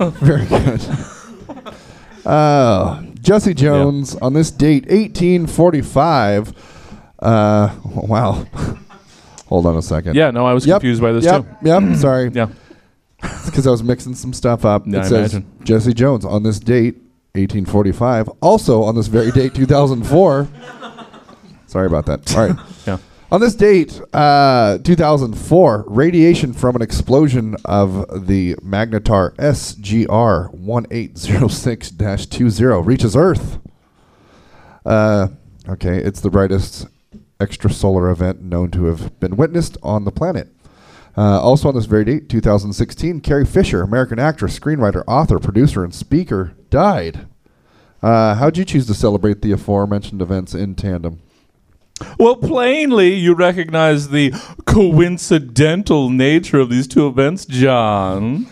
Very 0.20 0.46
good. 0.46 0.80
Uh, 2.24 3.02
Jesse 3.20 3.54
Jones 3.54 4.14
on 4.16 4.32
this 4.34 4.50
date, 4.50 4.84
1845. 4.84 6.54
Uh, 7.20 7.74
wow. 7.84 8.44
Hold 9.46 9.66
on 9.66 9.76
a 9.76 9.82
second. 9.82 10.16
Yeah, 10.16 10.30
no, 10.30 10.46
I 10.46 10.52
was 10.52 10.66
Yep, 10.66 10.80
confused 10.80 11.02
by 11.02 11.12
this 11.12 11.24
yep, 11.24 11.42
too. 11.42 11.68
Yep. 11.68 11.96
Sorry. 11.96 12.30
Yeah. 12.32 12.48
because 13.46 13.66
I 13.66 13.70
was 13.70 13.82
mixing 13.82 14.14
some 14.14 14.32
stuff 14.32 14.64
up. 14.64 14.86
Yeah, 14.86 14.98
it 14.98 15.00
I 15.00 15.08
says 15.08 15.34
imagine. 15.34 15.64
Jesse 15.64 15.92
Jones 15.92 16.24
on 16.24 16.42
this 16.42 16.58
date, 16.58 16.94
1845. 17.34 18.28
Also 18.40 18.82
on 18.82 18.94
this 18.94 19.08
very 19.08 19.30
date, 19.30 19.54
2004. 19.54 20.48
Sorry 21.66 21.86
about 21.86 22.06
that. 22.06 22.34
All 22.36 22.48
right. 22.48 22.56
Yeah. 22.86 22.96
On 23.32 23.40
this 23.40 23.54
date, 23.54 24.00
uh, 24.12 24.78
2004, 24.78 25.84
radiation 25.86 26.52
from 26.52 26.74
an 26.74 26.82
explosion 26.82 27.54
of 27.64 28.26
the 28.26 28.56
Magnetar 28.56 29.36
SGR 29.36 30.52
1806-20 30.58 32.86
reaches 32.86 33.14
Earth. 33.14 33.60
Uh, 34.84 35.28
okay, 35.68 35.98
it's 35.98 36.20
the 36.20 36.30
brightest 36.30 36.88
extrasolar 37.40 38.10
event 38.10 38.42
known 38.42 38.70
to 38.70 38.84
have 38.84 39.18
been 39.18 39.36
witnessed 39.36 39.76
on 39.82 40.04
the 40.04 40.12
planet. 40.12 40.48
Uh, 41.16 41.40
also 41.40 41.68
on 41.68 41.74
this 41.74 41.86
very 41.86 42.04
date, 42.04 42.28
2016, 42.28 43.20
Carrie 43.20 43.44
Fisher, 43.44 43.82
American 43.82 44.18
actress, 44.18 44.58
screenwriter, 44.58 45.02
author, 45.08 45.38
producer, 45.38 45.82
and 45.82 45.94
speaker, 45.94 46.52
died. 46.70 47.26
Uh, 48.02 48.34
how'd 48.36 48.56
you 48.56 48.64
choose 48.64 48.86
to 48.86 48.94
celebrate 48.94 49.42
the 49.42 49.52
aforementioned 49.52 50.22
events 50.22 50.54
in 50.54 50.74
tandem? 50.74 51.20
Well, 52.18 52.36
plainly, 52.36 53.14
you 53.14 53.34
recognize 53.34 54.08
the 54.08 54.32
coincidental 54.64 56.08
nature 56.08 56.60
of 56.60 56.70
these 56.70 56.86
two 56.86 57.06
events, 57.06 57.44
John. 57.44 58.46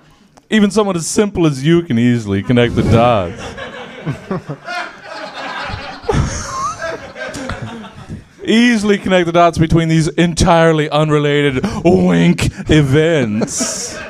Even 0.50 0.72
someone 0.72 0.96
as 0.96 1.06
simple 1.06 1.46
as 1.46 1.64
you 1.64 1.82
can 1.82 1.98
easily 1.98 2.42
connect 2.42 2.74
the 2.74 2.82
dots. 2.82 3.40
easily 8.50 8.98
connect 8.98 9.26
the 9.26 9.32
dots 9.32 9.58
between 9.58 9.88
these 9.88 10.08
entirely 10.08 10.90
unrelated 10.90 11.64
wink 11.84 12.48
events. 12.68 13.98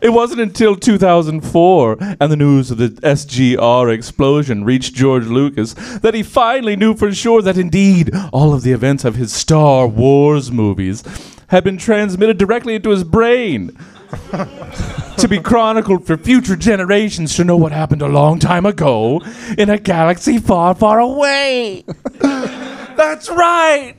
It 0.00 0.10
wasn't 0.10 0.40
until 0.40 0.76
2004 0.76 1.96
and 2.20 2.30
the 2.30 2.36
news 2.36 2.70
of 2.70 2.78
the 2.78 2.90
SGR 2.90 3.92
explosion 3.92 4.62
reached 4.62 4.94
George 4.94 5.26
Lucas 5.26 5.74
that 5.74 6.14
he 6.14 6.22
finally 6.22 6.76
knew 6.76 6.94
for 6.94 7.12
sure 7.12 7.42
that 7.42 7.58
indeed 7.58 8.12
all 8.32 8.54
of 8.54 8.62
the 8.62 8.70
events 8.70 9.04
of 9.04 9.16
his 9.16 9.32
Star 9.32 9.88
Wars 9.88 10.52
movies 10.52 11.02
had 11.48 11.64
been 11.64 11.78
transmitted 11.78 12.38
directly 12.38 12.76
into 12.76 12.90
his 12.90 13.02
brain 13.02 13.76
to 15.16 15.26
be 15.28 15.38
chronicled 15.38 16.06
for 16.06 16.16
future 16.16 16.56
generations 16.56 17.34
to 17.36 17.44
know 17.44 17.56
what 17.56 17.72
happened 17.72 18.02
a 18.02 18.08
long 18.08 18.38
time 18.38 18.66
ago 18.66 19.20
in 19.56 19.68
a 19.70 19.78
galaxy 19.78 20.38
far, 20.38 20.74
far 20.74 21.00
away. 21.00 21.84
That's 22.18 23.28
right! 23.28 23.96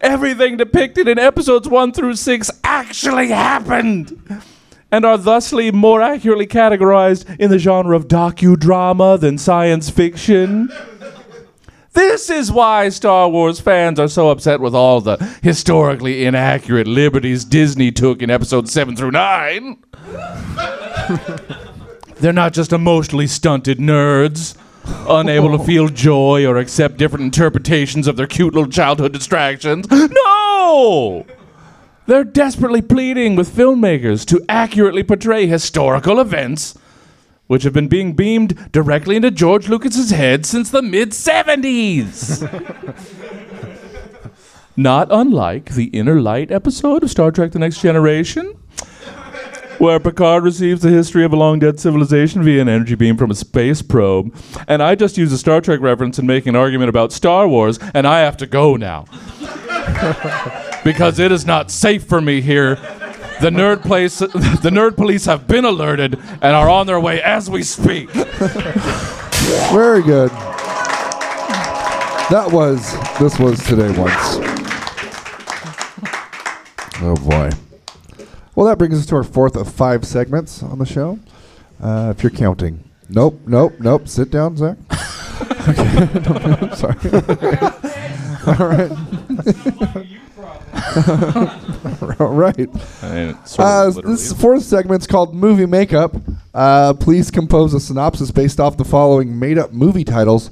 Everything 0.00 0.56
depicted 0.56 1.08
in 1.08 1.18
episodes 1.18 1.68
1 1.68 1.92
through 1.92 2.16
6 2.16 2.50
actually 2.64 3.28
happened! 3.28 4.42
and 4.90 5.04
are 5.04 5.18
thusly 5.18 5.70
more 5.70 6.00
accurately 6.00 6.46
categorized 6.46 7.38
in 7.38 7.50
the 7.50 7.58
genre 7.58 7.94
of 7.94 8.08
docudrama 8.08 9.20
than 9.20 9.36
science 9.36 9.90
fiction. 9.90 10.70
This 11.92 12.30
is 12.30 12.52
why 12.52 12.88
Star 12.90 13.28
Wars 13.28 13.60
fans 13.60 13.98
are 13.98 14.08
so 14.08 14.30
upset 14.30 14.60
with 14.60 14.74
all 14.74 15.00
the 15.00 15.16
historically 15.42 16.24
inaccurate 16.24 16.86
liberties 16.86 17.44
Disney 17.44 17.90
took 17.90 18.22
in 18.22 18.30
episodes 18.30 18.72
7 18.72 18.94
through 18.96 19.12
9. 19.12 19.76
They're 22.16 22.32
not 22.32 22.52
just 22.52 22.72
emotionally 22.72 23.26
stunted 23.26 23.78
nerds, 23.78 24.56
unable 25.08 25.56
to 25.56 25.64
feel 25.64 25.88
joy 25.88 26.44
or 26.44 26.56
accept 26.56 26.96
different 26.96 27.24
interpretations 27.24 28.06
of 28.06 28.16
their 28.16 28.26
cute 28.26 28.54
little 28.54 28.70
childhood 28.70 29.12
distractions. 29.12 29.86
No! 29.90 31.24
They're 32.06 32.24
desperately 32.24 32.82
pleading 32.82 33.36
with 33.36 33.54
filmmakers 33.54 34.24
to 34.26 34.44
accurately 34.48 35.02
portray 35.02 35.46
historical 35.46 36.18
events 36.18 36.76
which 37.48 37.64
have 37.64 37.72
been 37.72 37.88
being 37.88 38.12
beamed 38.12 38.72
directly 38.72 39.16
into 39.16 39.30
George 39.30 39.68
Lucas's 39.68 40.10
head 40.10 40.46
since 40.46 40.70
the 40.70 40.82
mid 40.82 41.10
70s. 41.10 42.46
Not 44.76 45.08
unlike 45.10 45.74
the 45.74 45.86
Inner 45.86 46.20
Light 46.20 46.52
episode 46.52 47.02
of 47.02 47.10
Star 47.10 47.32
Trek 47.32 47.50
The 47.50 47.58
Next 47.58 47.80
Generation, 47.80 48.52
where 49.78 49.98
Picard 49.98 50.44
receives 50.44 50.82
the 50.82 50.90
history 50.90 51.24
of 51.24 51.32
a 51.32 51.36
long 51.36 51.58
dead 51.58 51.80
civilization 51.80 52.44
via 52.44 52.62
an 52.62 52.68
energy 52.68 52.94
beam 52.94 53.16
from 53.16 53.30
a 53.30 53.34
space 53.34 53.82
probe. 53.82 54.32
And 54.68 54.80
I 54.80 54.94
just 54.94 55.18
used 55.18 55.32
a 55.32 55.38
Star 55.38 55.60
Trek 55.60 55.80
reference 55.80 56.18
in 56.18 56.26
making 56.26 56.50
an 56.50 56.56
argument 56.56 56.90
about 56.90 57.12
Star 57.12 57.48
Wars, 57.48 57.80
and 57.92 58.06
I 58.06 58.20
have 58.20 58.36
to 58.36 58.46
go 58.46 58.76
now 58.76 59.06
because 60.84 61.18
it 61.18 61.32
is 61.32 61.44
not 61.44 61.72
safe 61.72 62.04
for 62.04 62.20
me 62.20 62.40
here. 62.40 62.78
The 63.40 63.50
nerd 63.50 63.82
place, 63.82 64.18
the 64.18 64.70
nerd 64.70 64.96
police 64.96 65.26
have 65.26 65.46
been 65.46 65.64
alerted 65.64 66.14
and 66.14 66.56
are 66.56 66.68
on 66.68 66.86
their 66.86 66.98
way 66.98 67.22
as 67.22 67.48
we 67.48 67.62
speak. 67.62 68.10
Very 69.70 70.02
good. 70.02 70.30
That 72.30 72.50
was 72.52 72.92
this 73.18 73.38
was 73.38 73.62
today 73.64 73.96
once. 73.98 74.38
Oh 77.00 77.14
boy. 77.28 77.50
Well, 78.54 78.66
that 78.66 78.76
brings 78.76 78.98
us 78.98 79.06
to 79.06 79.14
our 79.14 79.22
fourth 79.22 79.56
of 79.56 79.72
five 79.72 80.04
segments 80.04 80.62
on 80.62 80.78
the 80.78 80.84
show. 80.84 81.20
Uh, 81.80 82.12
if 82.16 82.24
you're 82.24 82.30
counting. 82.30 82.82
Nope, 83.08 83.40
nope, 83.46 83.74
nope. 83.78 84.08
Sit 84.08 84.30
down, 84.30 84.56
Zach. 84.56 84.76
okay. 85.68 86.74
Sorry. 86.74 86.96
All 88.46 88.66
right. 88.66 90.18
All 92.20 92.32
right. 92.34 92.68
Uh, 93.58 93.90
this 93.90 94.32
fourth 94.32 94.62
segment's 94.62 95.06
called 95.06 95.34
Movie 95.34 95.66
Makeup. 95.66 96.16
Uh, 96.54 96.94
please 96.94 97.30
compose 97.30 97.74
a 97.74 97.80
synopsis 97.80 98.30
based 98.30 98.58
off 98.58 98.76
the 98.76 98.84
following 98.84 99.38
made-up 99.38 99.72
movie 99.72 100.04
titles. 100.04 100.50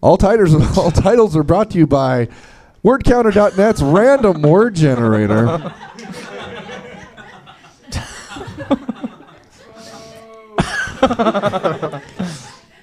All 0.00 0.16
titles, 0.16 0.78
all 0.78 0.90
titles 0.90 1.36
are 1.36 1.42
brought 1.42 1.70
to 1.72 1.78
you 1.78 1.86
by 1.86 2.28
WordCounter.net's 2.84 3.82
random 3.82 4.42
word 4.42 4.74
generator. 4.74 5.48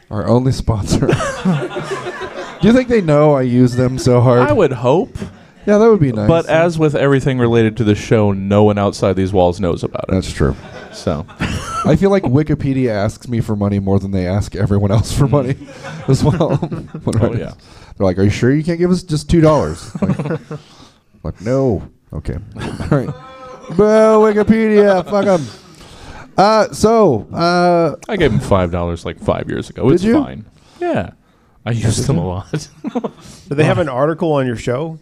Our 0.10 0.28
only 0.28 0.52
sponsor. 0.52 1.08
Do 1.08 2.68
you 2.68 2.74
think 2.74 2.90
they 2.90 3.02
know 3.02 3.34
I 3.34 3.44
use 3.44 3.76
them 3.76 3.98
so 3.98 4.20
hard? 4.20 4.42
I 4.42 4.52
would 4.52 4.74
hope. 4.74 5.16
Yeah, 5.66 5.78
that 5.78 5.90
would 5.90 6.00
be 6.00 6.12
nice. 6.12 6.28
But 6.28 6.48
as 6.48 6.80
with 6.80 6.96
everything 6.96 7.38
related 7.38 7.78
to 7.78 7.84
the 7.84 7.94
show, 7.96 8.32
no 8.32 8.64
one 8.64 8.78
outside 8.78 9.14
these 9.16 9.32
walls 9.32 9.60
knows 9.60 9.84
about 9.84 10.06
it. 10.10 10.12
That's 10.12 10.32
true. 10.32 10.56
So 10.92 11.26
I 11.86 11.96
feel 11.96 12.10
like 12.10 12.24
Wikipedia 12.24 12.90
asks 12.90 13.28
me 13.28 13.42
for 13.42 13.56
money 13.56 13.80
more 13.80 14.00
than 14.00 14.12
they 14.12 14.28
ask 14.28 14.56
everyone 14.56 14.92
else 14.92 15.12
for 15.16 15.28
money 15.28 15.56
as 16.08 16.24
well. 16.24 16.56
When 17.04 17.22
I- 17.22 17.28
Oh, 17.28 17.34
yeah. 17.34 17.54
They're 17.98 18.06
like, 18.06 18.18
"Are 18.18 18.24
you 18.24 18.30
sure 18.32 18.52
you 18.54 18.64
can't 18.64 18.80
give 18.80 18.90
us 18.90 19.04
just 19.04 19.30
two 19.30 19.42
dollars?" 19.42 19.94
like, 20.02 20.40
like, 21.24 21.42
no. 21.42 21.88
Okay. 22.14 22.36
All 22.60 22.88
right. 22.98 23.08
Boo, 23.78 24.20
Wikipedia. 24.24 25.04
Fuck 25.08 25.26
them. 25.26 25.46
Uh, 26.38 26.70
so, 26.74 27.28
uh, 27.34 27.96
I 28.10 28.18
gave 28.18 28.32
him 28.34 28.40
five 28.40 28.72
dollars 28.72 29.06
like 29.06 29.20
five 29.20 29.50
years 29.50 29.70
ago. 29.70 29.88
Did 29.90 29.96
it's 29.96 30.04
you? 30.04 30.14
fine. 30.24 30.46
Yeah, 30.80 31.12
I 31.66 31.72
used 31.72 32.08
them 32.08 32.18
a 32.18 32.26
lot. 32.26 32.70
Do 32.94 33.56
they 33.56 33.66
have 33.66 33.78
an 33.78 33.90
article 33.90 34.32
on 34.34 34.48
your 34.48 34.56
show? 34.56 34.98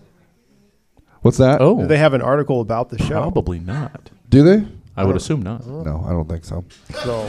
What's 1.22 1.38
that? 1.38 1.62
oh, 1.62 1.82
Do 1.82 1.88
they 1.88 1.98
have 1.98 2.14
an 2.14 2.22
article 2.22 2.62
about 2.62 2.90
the 2.90 2.98
show? 2.98 3.22
probably 3.22 3.60
not. 3.60 4.10
Do 4.30 4.44
they? 4.44 4.66
I 4.98 5.04
would 5.06 5.16
assume 5.16 5.42
not. 5.42 5.66
No, 5.66 6.04
I 6.06 6.10
don't 6.12 6.28
think 6.28 6.44
so. 6.46 6.64
So 7.04 7.22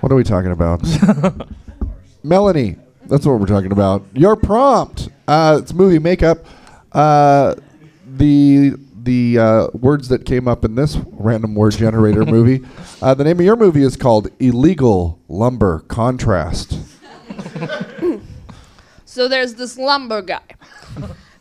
What 0.00 0.10
are 0.10 0.16
we 0.16 0.24
talking 0.24 0.50
about? 0.50 0.82
Melanie, 2.24 2.76
that's 3.06 3.24
what 3.26 3.38
we're 3.38 3.46
talking 3.46 3.72
about. 3.72 4.04
Your 4.12 4.34
prompt. 4.36 5.08
Uh, 5.28 5.58
it's 5.62 5.72
movie 5.72 5.98
makeup. 5.98 6.38
Uh, 6.92 7.54
the 8.06 8.72
the 9.04 9.38
uh, 9.38 9.66
words 9.74 10.08
that 10.08 10.24
came 10.26 10.46
up 10.46 10.64
in 10.64 10.74
this 10.76 10.96
random 11.12 11.54
word 11.54 11.72
generator 11.74 12.24
movie. 12.26 12.64
Uh, 13.00 13.14
the 13.14 13.24
name 13.24 13.38
of 13.40 13.44
your 13.44 13.56
movie 13.56 13.82
is 13.82 13.96
called 13.96 14.28
Illegal 14.40 15.18
Lumber 15.28 15.80
Contrast. 15.88 16.78
So 19.04 19.28
there's 19.28 19.56
this 19.56 19.76
lumber 19.76 20.22
guy. 20.22 20.40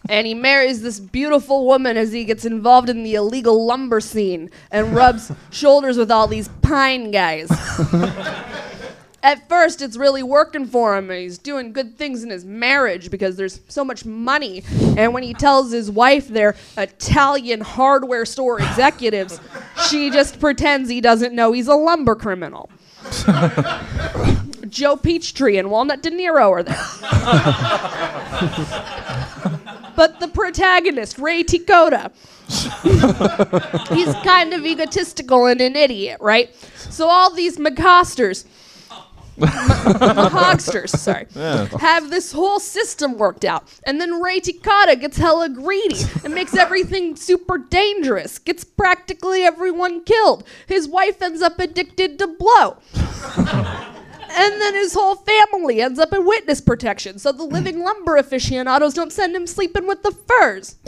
And 0.09 0.25
he 0.25 0.33
marries 0.33 0.81
this 0.81 0.99
beautiful 0.99 1.65
woman 1.65 1.95
as 1.97 2.11
he 2.11 2.25
gets 2.25 2.45
involved 2.45 2.89
in 2.89 3.03
the 3.03 3.15
illegal 3.15 3.65
lumber 3.65 3.99
scene 4.01 4.49
and 4.71 4.95
rubs 4.95 5.31
shoulders 5.51 5.97
with 5.97 6.11
all 6.11 6.27
these 6.27 6.49
pine 6.61 7.11
guys. 7.11 7.49
At 9.23 9.47
first, 9.47 9.83
it's 9.83 9.97
really 9.97 10.23
working 10.23 10.65
for 10.65 10.97
him, 10.97 11.11
and 11.11 11.19
he's 11.19 11.37
doing 11.37 11.73
good 11.73 11.95
things 11.95 12.23
in 12.23 12.31
his 12.31 12.43
marriage 12.43 13.11
because 13.11 13.35
there's 13.35 13.61
so 13.67 13.85
much 13.85 14.03
money. 14.03 14.63
And 14.97 15.13
when 15.13 15.21
he 15.21 15.35
tells 15.35 15.71
his 15.71 15.91
wife 15.91 16.27
they're 16.27 16.55
Italian 16.75 17.61
hardware 17.61 18.25
store 18.25 18.59
executives, 18.59 19.39
she 19.89 20.09
just 20.09 20.39
pretends 20.39 20.89
he 20.89 21.01
doesn't 21.01 21.35
know 21.35 21.51
he's 21.51 21.67
a 21.67 21.75
lumber 21.75 22.15
criminal. 22.15 22.71
Joe 24.71 24.95
Peachtree 24.95 25.57
and 25.57 25.69
Walnut 25.69 26.01
De 26.01 26.09
Niro 26.09 26.49
are 26.49 26.63
there. 26.63 26.75
but 29.95 30.19
the 30.19 30.29
protagonist, 30.29 31.19
Ray 31.19 31.43
Tikota, 31.43 32.11
he's 33.93 34.13
kind 34.23 34.53
of 34.53 34.65
egotistical 34.65 35.45
and 35.45 35.61
an 35.61 35.75
idiot, 35.75 36.19
right? 36.21 36.55
So 36.75 37.07
all 37.07 37.33
these 37.33 37.57
McCosters, 37.57 38.45
Mahogsters, 39.37 40.89
sorry, 40.97 41.27
have 41.79 42.09
this 42.09 42.31
whole 42.31 42.59
system 42.59 43.17
worked 43.17 43.43
out. 43.43 43.67
And 43.83 43.99
then 43.99 44.21
Ray 44.21 44.39
Tikata 44.39 44.99
gets 44.99 45.17
hella 45.17 45.49
greedy 45.49 46.01
and 46.23 46.33
makes 46.33 46.55
everything 46.55 47.17
super 47.17 47.57
dangerous, 47.57 48.39
gets 48.39 48.63
practically 48.63 49.43
everyone 49.43 50.03
killed. 50.03 50.45
His 50.67 50.87
wife 50.87 51.21
ends 51.21 51.41
up 51.41 51.59
addicted 51.59 52.17
to 52.19 52.27
blow. 52.27 52.77
And 54.33 54.61
then 54.61 54.73
his 54.73 54.93
whole 54.93 55.15
family 55.15 55.81
ends 55.81 55.99
up 55.99 56.13
in 56.13 56.25
witness 56.25 56.61
protection, 56.61 57.19
so 57.19 57.31
the 57.31 57.43
living 57.43 57.79
lumber 57.83 58.17
aficionados 58.17 58.93
don't 58.93 59.11
send 59.11 59.35
him 59.35 59.47
sleeping 59.47 59.87
with 59.87 60.03
the 60.03 60.11
firs. 60.11 60.75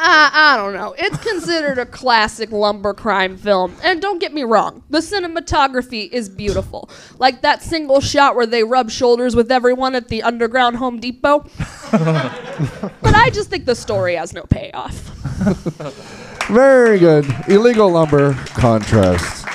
I, 0.00 0.30
I 0.32 0.56
don't 0.56 0.74
know. 0.74 0.94
It's 0.96 1.16
considered 1.18 1.78
a 1.78 1.86
classic 1.86 2.52
lumber 2.52 2.94
crime 2.94 3.36
film. 3.36 3.74
And 3.82 4.00
don't 4.00 4.20
get 4.20 4.32
me 4.32 4.44
wrong, 4.44 4.84
the 4.90 4.98
cinematography 4.98 6.08
is 6.10 6.28
beautiful. 6.28 6.88
Like 7.18 7.42
that 7.42 7.62
single 7.62 8.00
shot 8.00 8.36
where 8.36 8.46
they 8.46 8.62
rub 8.62 8.90
shoulders 8.90 9.34
with 9.34 9.50
everyone 9.50 9.94
at 9.94 10.08
the 10.08 10.22
underground 10.22 10.76
Home 10.76 11.00
Depot. 11.00 11.40
but 11.90 13.14
I 13.14 13.30
just 13.30 13.50
think 13.50 13.64
the 13.64 13.74
story 13.74 14.14
has 14.14 14.32
no 14.32 14.44
payoff. 14.44 14.94
Very 16.48 16.98
good. 16.98 17.26
Illegal 17.48 17.90
lumber 17.90 18.34
contrast. 18.54 19.46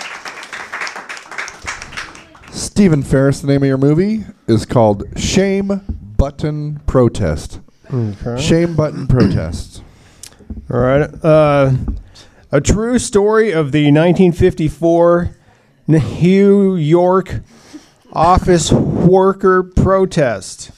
Stephen 2.53 3.01
Ferris, 3.01 3.41
the 3.41 3.47
name 3.47 3.63
of 3.63 3.67
your 3.67 3.79
movie 3.79 4.25
is 4.45 4.63
called 4.63 5.05
Shame 5.17 5.81
Button 6.17 6.79
Protest. 6.85 7.59
Okay. 7.91 8.39
Shame 8.39 8.75
Button 8.75 9.07
Protest. 9.07 9.83
All 10.71 10.79
right. 10.79 11.09
Uh, 11.23 11.71
a 12.51 12.61
true 12.61 12.99
story 12.99 13.49
of 13.49 13.71
the 13.71 13.85
1954 13.85 15.35
New 15.87 16.75
York 16.75 17.39
office 18.11 18.71
worker 18.71 19.63
protest 19.63 20.69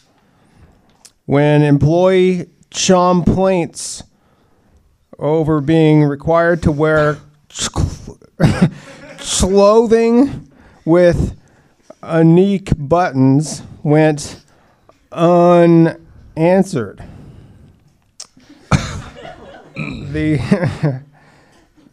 when 1.25 1.61
employee 1.61 2.49
complaints 2.71 4.01
over 5.19 5.59
being 5.59 6.05
required 6.05 6.63
to 6.63 6.71
wear 6.71 7.17
clothing 9.17 10.49
with 10.85 11.38
unique 12.13 12.72
buttons 12.78 13.63
went 13.84 14.41
unanswered. 15.12 17.04
The 19.76 21.02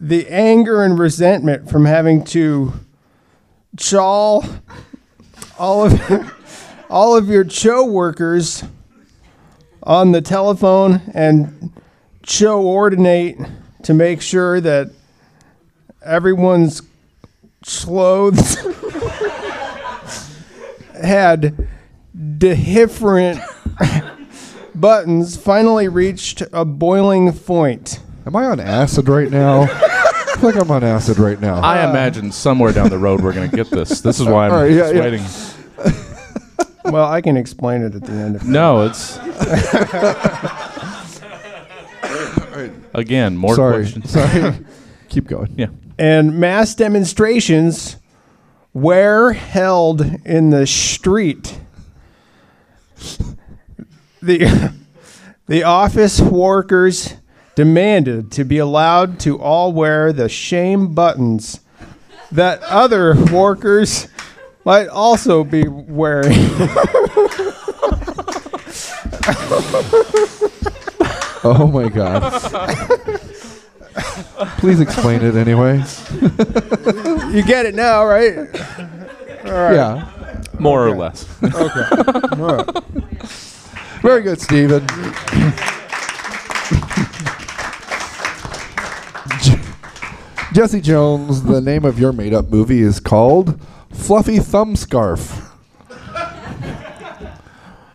the 0.00 0.28
anger 0.28 0.82
and 0.82 0.98
resentment 0.98 1.70
from 1.70 1.84
having 1.84 2.24
to 2.24 2.72
chaw 3.76 4.42
all 5.58 5.84
of 5.84 6.34
all 6.90 7.16
of 7.16 7.28
your 7.28 7.48
show 7.48 7.84
workers 7.84 8.64
on 9.82 10.12
the 10.12 10.20
telephone 10.20 11.00
and 11.14 11.72
show 12.24 12.62
ordinate 12.62 13.38
to 13.82 13.94
make 13.94 14.20
sure 14.22 14.60
that 14.60 14.90
everyone's 16.04 16.82
clothes 17.64 18.56
had 21.02 21.68
different 22.38 23.40
buttons 24.74 25.36
finally 25.36 25.88
reached 25.88 26.42
a 26.52 26.64
boiling 26.64 27.32
point. 27.32 28.00
Am 28.26 28.36
I 28.36 28.44
on 28.46 28.60
acid 28.60 29.08
right 29.08 29.30
now? 29.30 29.62
I 29.70 30.36
feel 30.38 30.50
like 30.50 30.60
I'm 30.60 30.70
on 30.70 30.82
acid 30.84 31.18
right 31.18 31.40
now. 31.40 31.56
I 31.60 31.88
imagine 31.88 32.32
somewhere 32.32 32.72
down 32.72 32.88
the 32.88 32.98
road 32.98 33.20
we're 33.20 33.32
going 33.32 33.50
to 33.50 33.56
get 33.56 33.70
this. 33.70 34.00
This 34.00 34.18
is 34.20 34.26
why 34.26 34.46
I'm 34.46 34.52
All 34.52 34.62
right, 34.62 34.70
yeah, 34.72 34.78
just 34.78 34.94
yeah. 34.94 35.00
waiting. 35.00 35.24
Well, 36.84 37.08
I 37.08 37.20
can 37.20 37.36
explain 37.36 37.82
it 37.82 37.94
at 37.94 38.02
the 38.02 38.12
end. 38.12 38.36
If 38.36 38.44
No, 38.44 38.82
it's. 38.84 39.16
Again, 42.94 43.36
more 43.36 43.54
sorry. 43.54 43.74
questions. 43.84 44.10
Sorry. 44.10 44.58
Keep 45.08 45.28
going. 45.28 45.54
Yeah. 45.56 45.68
and 45.98 46.38
mass 46.38 46.74
demonstrations 46.74 47.96
were 48.74 49.32
held 49.32 50.00
in 50.24 50.50
the 50.50 50.66
street. 50.66 51.58
The, 54.20 54.72
the 55.46 55.64
office 55.64 56.20
workers 56.20 57.14
demanded 57.54 58.32
to 58.32 58.44
be 58.44 58.58
allowed 58.58 59.20
to 59.20 59.40
all 59.40 59.72
wear 59.72 60.12
the 60.12 60.28
shame 60.28 60.94
buttons 60.94 61.60
that 62.30 62.62
other 62.62 63.14
workers 63.32 64.08
might 64.64 64.88
also 64.88 65.44
be 65.44 65.66
wearing. 65.68 66.32
Oh 71.44 71.66
my 71.66 71.88
god. 71.88 73.00
Please 74.58 74.80
explain 74.80 75.22
it 75.22 75.34
anyway. 75.34 75.82
You 77.32 77.42
get 77.42 77.66
it 77.66 77.74
now, 77.74 78.04
right? 78.04 78.48
Yeah. 79.44 80.08
More 80.58 80.86
or 80.86 80.96
less. 80.96 81.26
Okay. 81.42 82.64
Very 84.02 84.22
good, 84.22 84.40
Stephen. 84.40 84.86
Jesse 90.52 90.82
Jones, 90.82 91.44
the 91.44 91.62
name 91.62 91.84
of 91.84 91.98
your 91.98 92.12
made 92.12 92.34
up 92.34 92.50
movie 92.50 92.82
is 92.82 93.00
called 93.00 93.58
Fluffy 93.90 94.38
Thumb 94.38 94.76
Scarf. 94.76 95.50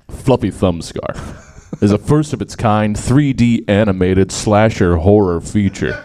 Fluffy 0.10 0.50
Thumb 0.50 0.82
Scarf 0.82 1.84
is 1.84 1.92
a 1.92 2.00
first 2.00 2.34
of 2.34 2.42
its 2.42 2.56
kind 2.56 2.96
3D 2.96 3.70
animated 3.70 4.32
slasher 4.32 4.98
horror 4.98 5.40
feature 5.40 6.04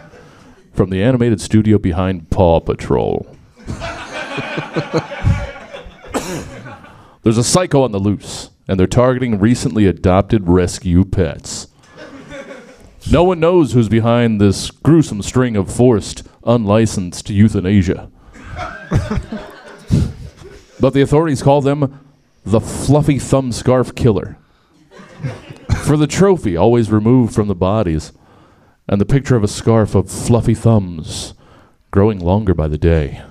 from 0.73 0.89
the 0.89 1.01
animated 1.03 1.39
studio 1.39 1.77
behind 1.77 2.29
Paw 2.29 2.59
Patrol. 2.59 3.27
There's 7.23 7.37
a 7.37 7.43
psycho 7.43 7.83
on 7.83 7.91
the 7.91 7.99
loose, 7.99 8.49
and 8.67 8.79
they're 8.79 8.87
targeting 8.87 9.39
recently 9.39 9.85
adopted 9.85 10.49
rescue 10.49 11.05
pets. 11.05 11.67
No 13.11 13.23
one 13.23 13.39
knows 13.39 13.73
who's 13.73 13.89
behind 13.89 14.41
this 14.41 14.71
gruesome 14.71 15.21
string 15.21 15.55
of 15.55 15.71
forced, 15.71 16.23
unlicensed 16.45 17.29
euthanasia. 17.29 18.09
but 20.79 20.93
the 20.93 21.01
authorities 21.01 21.43
call 21.43 21.61
them 21.61 21.99
the 22.45 22.59
Fluffy 22.59 23.19
Thumb 23.19 23.51
Scarf 23.51 23.95
Killer. 23.95 24.37
For 25.83 25.95
the 25.95 26.07
trophy 26.07 26.57
always 26.57 26.91
removed 26.91 27.33
from 27.33 27.47
the 27.47 27.55
bodies, 27.55 28.11
and 28.87 28.99
the 28.99 29.05
picture 29.05 29.35
of 29.35 29.43
a 29.43 29.47
scarf 29.47 29.95
of 29.95 30.09
fluffy 30.09 30.53
thumbs, 30.53 31.33
growing 31.91 32.19
longer 32.19 32.53
by 32.53 32.67
the 32.67 32.77
day, 32.77 33.21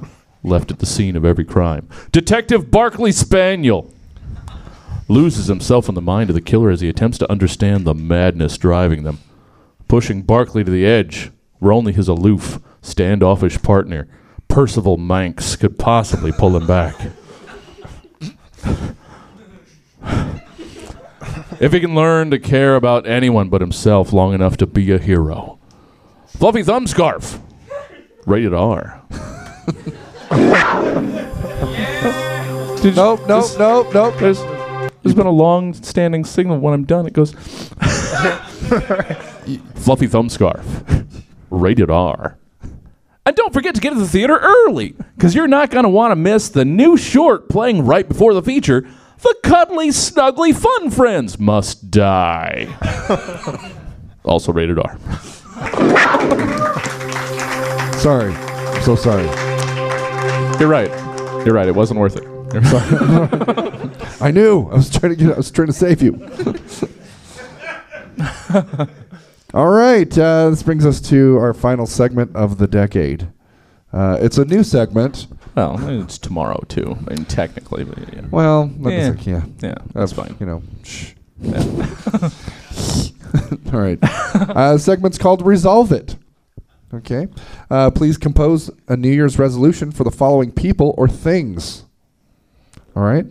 left 0.42 0.70
at 0.70 0.78
the 0.78 0.86
scene 0.86 1.16
of 1.16 1.24
every 1.24 1.44
crime. 1.44 1.88
Detective 2.10 2.70
Barkley 2.70 3.12
Spaniel 3.12 3.92
loses 5.08 5.46
himself 5.46 5.88
in 5.88 5.94
the 5.94 6.00
mind 6.00 6.30
of 6.30 6.34
the 6.34 6.40
killer 6.40 6.70
as 6.70 6.80
he 6.80 6.88
attempts 6.88 7.18
to 7.18 7.30
understand 7.30 7.84
the 7.84 7.94
madness 7.94 8.56
driving 8.56 9.02
them, 9.02 9.18
pushing 9.88 10.22
Barkley 10.22 10.64
to 10.64 10.70
the 10.70 10.86
edge 10.86 11.30
where 11.58 11.72
only 11.72 11.92
his 11.92 12.08
aloof, 12.08 12.58
standoffish 12.80 13.62
partner, 13.62 14.08
Percival 14.48 14.96
Manx, 14.96 15.54
could 15.54 15.78
possibly 15.78 16.32
pull 16.32 16.56
him 16.56 16.66
back. 16.66 16.96
If 21.62 21.72
he 21.72 21.78
can 21.78 21.94
learn 21.94 22.30
to 22.32 22.38
care 22.40 22.74
about 22.74 23.06
anyone 23.06 23.48
but 23.48 23.60
himself 23.60 24.12
long 24.12 24.34
enough 24.34 24.56
to 24.56 24.66
be 24.66 24.90
a 24.90 24.98
hero. 24.98 25.60
Fluffy 26.26 26.64
Thumb 26.64 26.88
Scarf. 26.88 27.38
Rated 28.26 28.52
R. 28.52 29.00
Nope, 32.84 33.20
nope, 33.28 33.50
nope, 33.58 33.94
nope. 33.94 34.14
There's, 34.18 34.42
there's 35.02 35.14
been 35.14 35.26
a 35.26 35.30
long 35.30 35.72
standing 35.72 36.24
signal. 36.24 36.58
When 36.58 36.74
I'm 36.74 36.82
done, 36.84 37.06
it 37.06 37.12
goes 37.12 37.30
Fluffy 39.76 40.08
Thumb 40.08 40.28
Scarf. 40.28 40.66
Rated 41.50 41.90
R. 41.90 42.36
And 43.24 43.36
don't 43.36 43.52
forget 43.52 43.76
to 43.76 43.80
get 43.80 43.90
to 43.90 44.00
the 44.00 44.08
theater 44.08 44.36
early, 44.36 44.96
because 45.14 45.32
you're 45.32 45.46
not 45.46 45.70
going 45.70 45.84
to 45.84 45.88
want 45.88 46.10
to 46.10 46.16
miss 46.16 46.48
the 46.48 46.64
new 46.64 46.96
short 46.96 47.48
playing 47.48 47.86
right 47.86 48.08
before 48.08 48.34
the 48.34 48.42
feature 48.42 48.84
The 49.22 49.36
Cuddly 49.44 49.88
Snuggly 49.88 50.54
Fun 50.54 50.90
Friends 50.90 51.38
Must 51.38 51.90
Die. 51.90 52.68
also 54.24 54.52
rated 54.52 54.78
R. 54.78 54.98
Sorry. 57.98 58.32
I'm 58.34 58.82
so 58.82 58.96
sorry. 58.96 59.24
You're 60.58 60.68
right. 60.68 60.90
You're 61.44 61.54
right. 61.54 61.68
It 61.68 61.74
wasn't 61.74 62.00
worth 62.00 62.16
it. 62.16 62.24
You're 62.52 62.64
sorry. 62.64 63.90
I 64.20 64.30
knew. 64.32 64.68
I 64.70 64.74
was 64.74 64.90
trying 64.90 65.10
to 65.10 65.16
get 65.16 65.34
I 65.34 65.36
was 65.36 65.50
trying 65.50 65.68
to 65.68 65.72
save 65.72 66.02
you. 66.02 66.14
All 69.54 69.70
right. 69.70 70.18
Uh, 70.18 70.50
this 70.50 70.62
brings 70.62 70.84
us 70.84 71.00
to 71.10 71.38
our 71.38 71.54
final 71.54 71.86
segment 71.86 72.34
of 72.34 72.58
the 72.58 72.66
decade. 72.66 73.28
Uh, 73.92 74.18
it's 74.20 74.38
a 74.38 74.44
new 74.44 74.64
segment. 74.64 75.28
Well, 75.54 76.02
it's 76.02 76.18
tomorrow, 76.18 76.62
too. 76.68 76.96
I 77.06 77.14
mean, 77.14 77.24
technically. 77.24 77.84
But 77.84 78.14
yeah. 78.14 78.22
Well, 78.30 78.66
not 78.66 78.90
Yeah. 78.90 79.14
yeah. 79.20 79.22
yeah. 79.24 79.44
Yeah, 79.60 79.74
that's 79.92 80.12
fine. 80.12 80.36
You 80.40 80.46
know. 80.46 80.62
Shh. 80.82 81.12
All 83.72 83.80
right. 83.80 83.98
Uh, 84.02 84.78
segment's 84.78 85.18
called 85.18 85.44
Resolve 85.44 85.92
It. 85.92 86.16
Okay. 86.94 87.28
Uh, 87.70 87.90
please 87.90 88.18
compose 88.18 88.70
a 88.88 88.96
New 88.96 89.10
Year's 89.10 89.38
resolution 89.38 89.90
for 89.92 90.04
the 90.04 90.10
following 90.10 90.52
people 90.52 90.94
or 90.98 91.08
things. 91.08 91.84
All 92.94 93.02
right. 93.02 93.24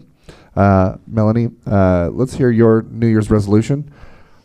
Uh, 0.56 0.98
Melanie, 1.08 1.52
uh, 1.68 2.10
let's 2.12 2.34
hear 2.34 2.50
your 2.50 2.82
New 2.84 3.08
Year's 3.08 3.30
resolution 3.30 3.94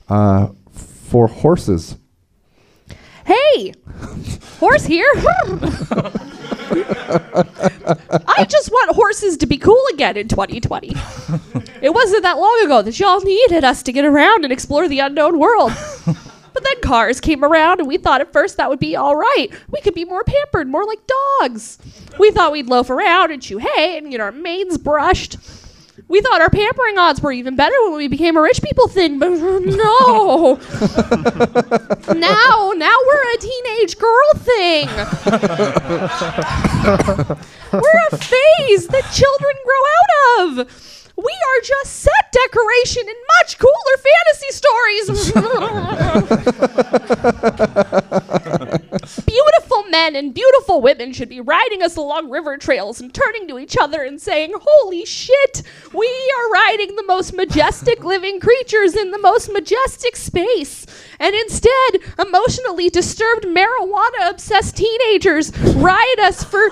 uh, 0.09 0.49
for 0.71 1.27
horses. 1.29 1.97
Hey, 3.27 3.75
horse 4.61 4.85
here. 4.85 5.11
I 8.29 8.47
just 8.49 8.71
want 8.71 8.95
horses 8.95 9.37
to 9.39 9.47
be 9.47 9.59
cool 9.59 9.83
again 9.93 10.17
in 10.17 10.29
2020. 10.29 10.93
It 11.83 11.93
wasn't 11.93 12.23
that 12.23 12.39
long 12.39 12.61
ago 12.65 12.83
that 12.83 12.99
y'all 12.99 13.21
needed 13.21 13.65
us 13.65 13.83
to 13.85 13.93
get 13.93 14.05
around 14.05 14.45
and 14.45 14.53
explore 14.53 14.89
the 14.89 15.01
unknown 15.01 15.39
world. 15.39 15.73
But 16.05 16.65
then 16.65 16.81
cars 16.81 17.21
came 17.21 17.45
around, 17.45 17.81
and 17.81 17.89
we 17.89 17.99
thought 17.99 18.23
at 18.23 18.33
first 18.33 18.57
that 18.57 18.71
would 18.71 18.79
be 18.79 18.97
all 18.97 19.15
right. 19.15 19.49
We 19.71 19.81
could 19.83 19.95
be 19.95 20.07
more 20.07 20.25
pampered, 20.25 20.69
more 20.69 20.87
like 20.87 21.01
dogs. 21.41 21.79
We 22.19 22.31
thought 22.31 22.53
we'd 22.53 22.69
loaf 22.69 22.89
around 22.89 23.31
and 23.31 23.43
chew 23.43 23.59
hay 23.59 23.99
and 23.99 24.11
get 24.11 24.21
our 24.21 24.33
manes 24.33 24.79
brushed. 24.79 25.37
We 26.09 26.21
thought 26.21 26.41
our 26.41 26.51
pampering 26.51 26.99
odds 26.99 27.21
were 27.21 27.33
even 27.33 27.57
better 27.57 27.75
when 27.83 27.95
we 27.95 28.07
became 28.07 28.37
a 28.37 28.41
rich 28.41 28.63
people 28.63 28.87
thing, 28.87 29.19
but 29.19 29.31
no. 29.31 30.55
now, 32.15 32.73
now 32.77 32.97
we're 33.07 33.35
a 33.35 33.39
teenage 33.39 33.99
girl 33.99 34.35
thing. 34.37 34.87
we're 37.73 38.07
a 38.13 38.17
phase 38.17 38.87
that 38.89 39.11
children 39.13 39.53
grow 39.65 39.83
out 39.97 40.11
of. 40.61 40.69
We 41.17 41.33
are 41.33 41.61
just 41.63 41.95
set 41.95 42.31
decoration 42.31 43.09
in 43.09 43.17
much 43.41 43.59
cooler 43.59 43.97
fantasy 44.05 44.53
stories. 44.53 45.09
Beautiful 49.27 49.85
men 49.91 50.17
and 50.17 50.35
beautiful 50.35 50.81
women 50.81 51.13
should 51.13 51.29
be 51.29 51.41
riding 51.41 51.83
us 51.83 51.97
along 51.97 52.31
river 52.31 52.57
trails 52.59 53.01
and 53.01 53.13
turning 53.13 53.49
to 53.49 53.59
each 53.59 53.77
other 53.77 54.03
and 54.03 54.21
saying, 54.21 54.53
Holy 54.55 55.05
shit, 55.05 55.63
we 55.93 56.07
are 56.07 56.51
riding 56.51 56.97
the 56.97 57.05
most 57.07 57.33
majestic 57.33 58.05
living 58.05 58.41
creatures 58.41 58.95
in 58.95 59.11
the 59.11 59.19
most 59.19 59.53
majestic 59.53 60.17
space. 60.17 60.87
And 61.19 61.35
instead, 61.35 62.01
emotionally 62.19 62.91
disturbed, 62.91 63.45
marijuana 63.45 64.31
obsessed 64.31 64.77
teenagers 64.77 65.57
ride 65.59 66.17
us 66.21 66.45
for 66.45 66.71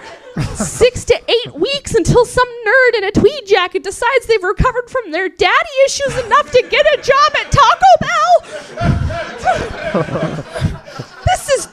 six 0.56 1.04
to 1.04 1.14
eight 1.30 1.54
weeks 1.54 1.94
until 1.94 2.24
some 2.24 2.48
nerd 2.66 2.98
in 2.98 3.04
a 3.04 3.12
tweed 3.12 3.46
jacket 3.46 3.82
decides 3.82 4.26
they've 4.26 4.42
recovered 4.42 4.90
from 4.90 5.12
their 5.12 5.28
daddy 5.28 5.76
issues 5.86 6.18
enough 6.24 6.50
to 6.50 6.62
get 6.68 6.84
a 6.86 7.02
job 7.02 7.36
at 7.40 7.52
Taco 7.52 7.86
Bell. 10.34 11.00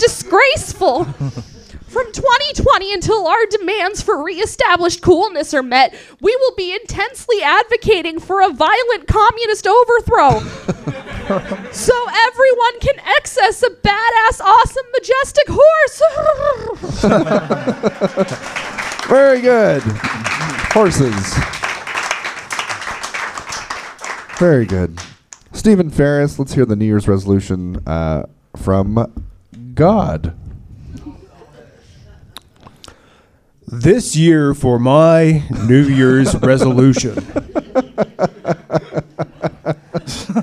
disgraceful. 0.02 1.06
From 1.91 2.06
2020 2.14 2.93
until 2.93 3.28
our 3.28 3.45
demands 3.47 4.02
for 4.02 4.24
reestablished 4.24 5.02
coolness 5.02 5.54
are 5.54 5.62
met, 5.62 5.93
we 6.22 6.36
will 6.38 6.56
be 6.56 6.74
intensely 6.74 7.43
advocating 7.43 8.20
for 8.20 8.41
a 8.41 8.49
violent 8.49 9.08
communist 9.08 9.68
overthrow. 9.68 10.39
so 11.72 11.93
everyone 12.10 12.80
can 12.80 12.95
access 13.18 13.62
a 13.62 13.70
badass, 13.70 14.39
awesome, 14.39 14.86
majestic 14.93 15.47
horse. 15.49 16.02
Very 19.08 19.41
good. 19.41 19.84
Horses. 20.72 21.36
Very 24.39 24.66
good. 24.66 24.99
Stephen 25.52 25.89
Ferris, 25.89 26.39
let's 26.39 26.54
hear 26.54 26.66
the 26.66 26.78
New 26.78 26.86
Year's 26.86 27.08
resolution 27.08 27.86
uh, 27.86 28.24
from 28.56 29.28
God. 29.74 30.36
This 33.67 34.15
year 34.15 34.53
for 34.53 34.80
my 34.80 35.43
New 35.65 35.84
Year's 35.84 36.36
resolution. 36.41 37.26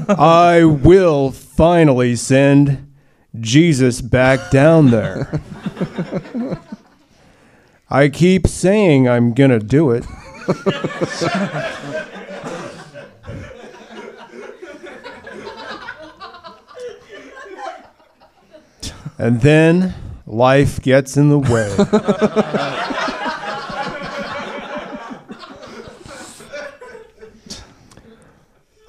I 0.09 0.65
will 0.65 1.31
finally 1.31 2.17
send 2.17 2.91
Jesus 3.39 4.01
back 4.01 4.51
down 4.51 4.91
there. 4.91 5.41
I 7.91 8.09
keep 8.09 8.47
saying 8.47 9.09
I'm 9.09 9.35
going 9.35 9.51
to 9.51 9.59
do 9.59 9.91
it. 9.91 10.05
and 19.19 19.41
then 19.41 19.95
life 20.27 20.81
gets 20.81 21.17
in 21.17 21.29
the 21.29 21.39
way. 21.39 21.75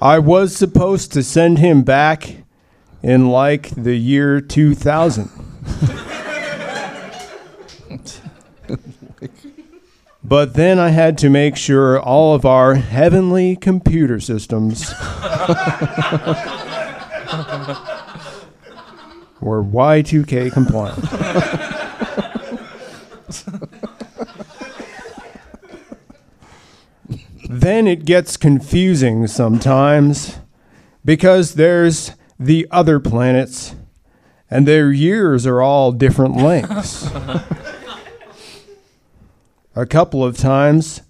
I 0.02 0.18
was 0.18 0.56
supposed 0.56 1.12
to 1.12 1.22
send 1.22 1.58
him 1.58 1.82
back 1.82 2.36
in 3.02 3.28
like 3.28 3.68
the 3.70 3.96
year 3.96 4.40
2000. 4.40 5.28
but 10.24 10.54
then 10.54 10.78
I 10.78 10.88
had 10.88 11.18
to 11.18 11.28
make 11.28 11.56
sure 11.56 12.00
all 12.00 12.34
of 12.34 12.46
our 12.46 12.76
heavenly 12.76 13.56
computer 13.56 14.20
systems 14.20 14.90
were 19.40 19.62
Y2K 19.62 20.52
compliant. 20.52 21.00
then 27.48 27.86
it 27.86 28.04
gets 28.04 28.36
confusing 28.36 29.26
sometimes 29.26 30.38
because 31.04 31.54
there's 31.54 32.12
the 32.38 32.66
other 32.70 33.00
planets 33.00 33.74
and 34.50 34.66
their 34.66 34.92
years 34.92 35.46
are 35.46 35.60
all 35.60 35.92
different 35.92 36.36
lengths. 36.36 37.08
A 39.76 39.86
couple 39.86 40.24
of 40.24 40.36
times 40.36 41.02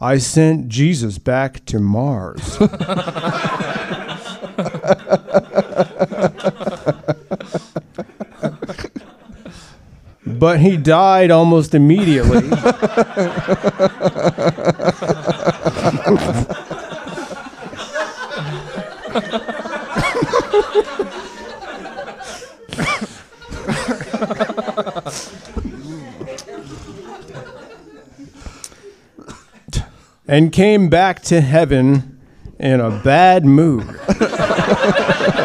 I 0.00 0.18
sent 0.18 0.68
Jesus 0.68 1.18
back 1.18 1.64
to 1.66 1.78
Mars. 1.78 2.58
but 10.38 10.60
he 10.60 10.76
died 10.76 11.30
almost 11.30 11.74
immediately. 11.74 12.38
and 30.28 30.52
came 30.52 30.88
back 30.88 31.22
to 31.22 31.40
heaven 31.40 32.20
in 32.58 32.80
a 32.80 32.90
bad 32.90 33.44
mood. 33.44 33.98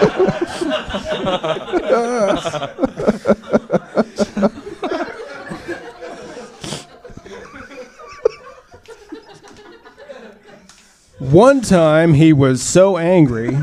One 11.34 11.62
time 11.62 12.14
he 12.14 12.32
was 12.32 12.62
so 12.62 12.96
angry, 12.96 13.58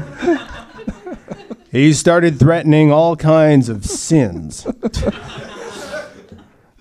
he 1.70 1.92
started 1.92 2.36
threatening 2.36 2.90
all 2.90 3.14
kinds 3.14 3.68
of 3.68 3.86
sins. 3.86 4.66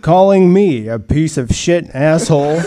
Calling 0.01 0.51
me 0.51 0.87
a 0.87 0.97
piece 0.97 1.37
of 1.37 1.53
shit 1.53 1.87
asshole. 1.93 2.59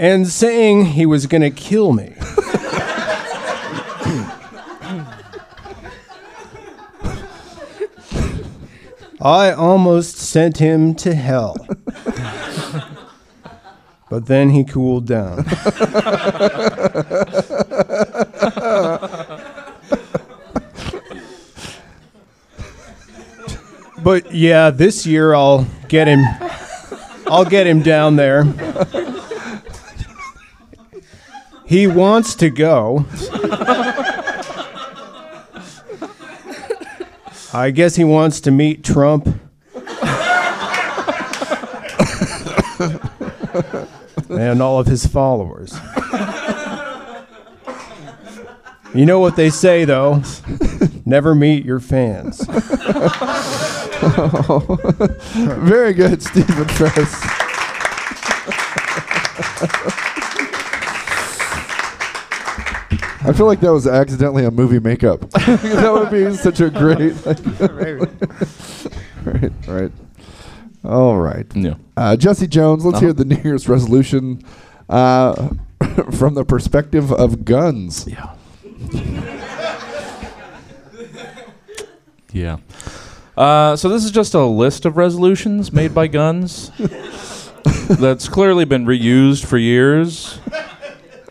And 0.00 0.26
saying 0.26 0.86
he 0.86 1.04
was 1.04 1.26
going 1.26 1.42
to 1.42 1.50
kill 1.50 1.92
me. 1.92 2.14
I 9.20 9.52
almost 9.52 10.16
sent 10.16 10.56
him 10.56 10.94
to 10.94 11.14
hell. 11.14 11.54
But 14.08 14.24
then 14.24 14.48
he 14.48 14.64
cooled 14.64 15.06
down. 15.06 15.44
But 24.02 24.32
yeah, 24.32 24.70
this 24.70 25.04
year 25.04 25.34
I'll 25.34 25.66
get 25.88 26.08
him. 26.08 26.24
I'll 27.26 27.44
get 27.44 27.66
him 27.66 27.82
down 27.82 28.16
there. 28.16 28.44
He 31.70 31.86
wants 31.86 32.34
to 32.34 32.50
go. 32.50 33.06
I 37.54 37.70
guess 37.72 37.94
he 37.94 38.02
wants 38.02 38.40
to 38.40 38.50
meet 38.50 38.82
Trump. 38.82 39.28
and 44.28 44.60
all 44.60 44.80
of 44.80 44.88
his 44.88 45.06
followers. 45.06 45.72
You 48.92 49.06
know 49.06 49.20
what 49.20 49.36
they 49.36 49.50
say, 49.50 49.84
though 49.84 50.24
never 51.06 51.36
meet 51.36 51.64
your 51.64 51.78
fans. 51.78 52.44
Very 55.64 55.92
good, 55.92 56.20
Stephen 56.20 56.66
Ferris. 56.66 57.40
I 63.30 63.32
feel 63.32 63.46
like 63.46 63.60
that 63.60 63.72
was 63.72 63.86
accidentally 63.86 64.44
a 64.44 64.50
movie 64.50 64.80
makeup. 64.80 65.20
that 65.30 65.92
would 65.92 66.10
be 66.10 66.34
such 66.34 66.58
a 66.58 66.68
great. 66.68 67.14
right, 69.24 69.52
right. 69.68 69.92
All 70.84 71.16
right. 71.16 71.46
Yeah. 71.54 71.74
Uh, 71.96 72.16
Jesse 72.16 72.48
Jones, 72.48 72.84
let's 72.84 72.96
Uh-huh. 72.96 73.06
hear 73.06 73.12
the 73.12 73.24
New 73.24 73.40
Year's 73.44 73.68
resolution 73.68 74.42
uh, 74.88 75.50
from 76.10 76.34
the 76.34 76.44
perspective 76.44 77.12
of 77.12 77.44
guns. 77.44 78.04
Yeah. 78.08 78.34
yeah. 82.32 82.56
Uh, 83.36 83.76
so 83.76 83.88
this 83.88 84.04
is 84.04 84.10
just 84.10 84.34
a 84.34 84.44
list 84.44 84.84
of 84.84 84.96
resolutions 84.96 85.72
made 85.72 85.94
by 85.94 86.08
guns 86.08 86.72
that's 87.88 88.28
clearly 88.28 88.64
been 88.64 88.84
reused 88.86 89.46
for 89.46 89.56
years. 89.56 90.40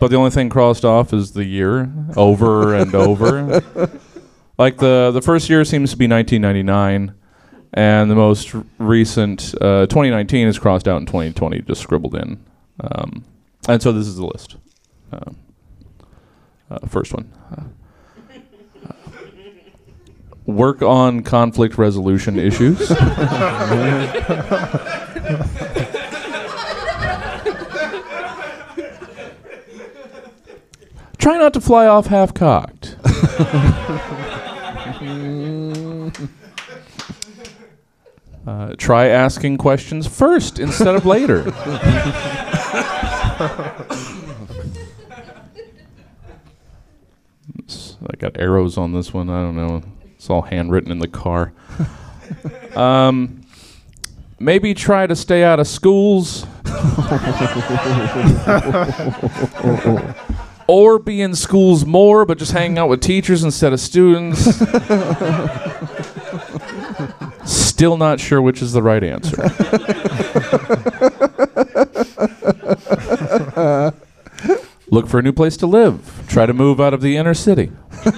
But 0.00 0.10
the 0.10 0.16
only 0.16 0.30
thing 0.30 0.48
crossed 0.48 0.84
off 0.84 1.12
is 1.12 1.32
the 1.32 1.44
year 1.44 1.92
over 2.16 2.74
and 2.74 2.94
over. 2.94 3.42
like 4.58 4.78
the 4.78 5.10
the 5.12 5.20
first 5.20 5.50
year 5.50 5.62
seems 5.64 5.90
to 5.90 5.96
be 5.98 6.08
1999, 6.08 7.14
and 7.74 8.10
the 8.10 8.14
most 8.14 8.54
r- 8.54 8.64
recent 8.78 9.54
uh, 9.60 9.86
2019 9.86 10.48
is 10.48 10.58
crossed 10.58 10.88
out 10.88 11.00
in 11.00 11.06
2020, 11.06 11.60
just 11.62 11.82
scribbled 11.82 12.14
in. 12.14 12.42
Um, 12.80 13.24
and 13.68 13.82
so 13.82 13.92
this 13.92 14.06
is 14.06 14.16
the 14.16 14.24
list. 14.24 14.56
Um, 15.12 15.36
uh, 16.70 16.86
first 16.86 17.12
one. 17.12 17.30
Uh, 17.54 17.64
work 20.46 20.80
on 20.80 21.22
conflict 21.22 21.76
resolution 21.76 22.38
issues. 22.38 22.90
Try 31.30 31.38
not 31.38 31.54
to 31.54 31.60
fly 31.60 31.86
off 31.86 32.06
half 32.08 32.34
cocked. 32.34 32.96
Uh, 38.46 38.74
try 38.78 39.06
asking 39.06 39.58
questions 39.58 40.06
first 40.08 40.58
instead 40.58 40.96
of 40.96 41.04
later. 41.06 41.44
I 41.56 41.76
got 48.18 48.36
arrows 48.36 48.76
on 48.78 48.92
this 48.92 49.12
one. 49.14 49.28
I 49.30 49.42
don't 49.42 49.54
know. 49.54 49.82
It's 50.16 50.30
all 50.30 50.42
handwritten 50.42 50.90
in 50.90 50.98
the 50.98 51.06
car. 51.06 51.52
um, 52.74 53.42
maybe 54.40 54.72
try 54.74 55.06
to 55.06 55.14
stay 55.14 55.44
out 55.44 55.60
of 55.60 55.68
schools. 55.68 56.46
or 60.70 61.00
be 61.00 61.20
in 61.20 61.34
schools 61.34 61.84
more, 61.84 62.24
but 62.24 62.38
just 62.38 62.52
hanging 62.52 62.78
out 62.78 62.88
with 62.88 63.00
teachers 63.00 63.42
instead 63.42 63.72
of 63.72 63.80
students. 63.80 64.56
Still 67.44 67.96
not 67.96 68.20
sure 68.20 68.40
which 68.40 68.62
is 68.62 68.72
the 68.72 68.80
right 68.80 69.02
answer. 69.02 69.36
Look 74.92 75.08
for 75.08 75.18
a 75.18 75.22
new 75.22 75.32
place 75.32 75.56
to 75.56 75.66
live. 75.66 76.22
Try 76.28 76.46
to 76.46 76.52
move 76.52 76.80
out 76.80 76.94
of 76.94 77.00
the 77.00 77.16
inner 77.16 77.34
city. 77.34 77.72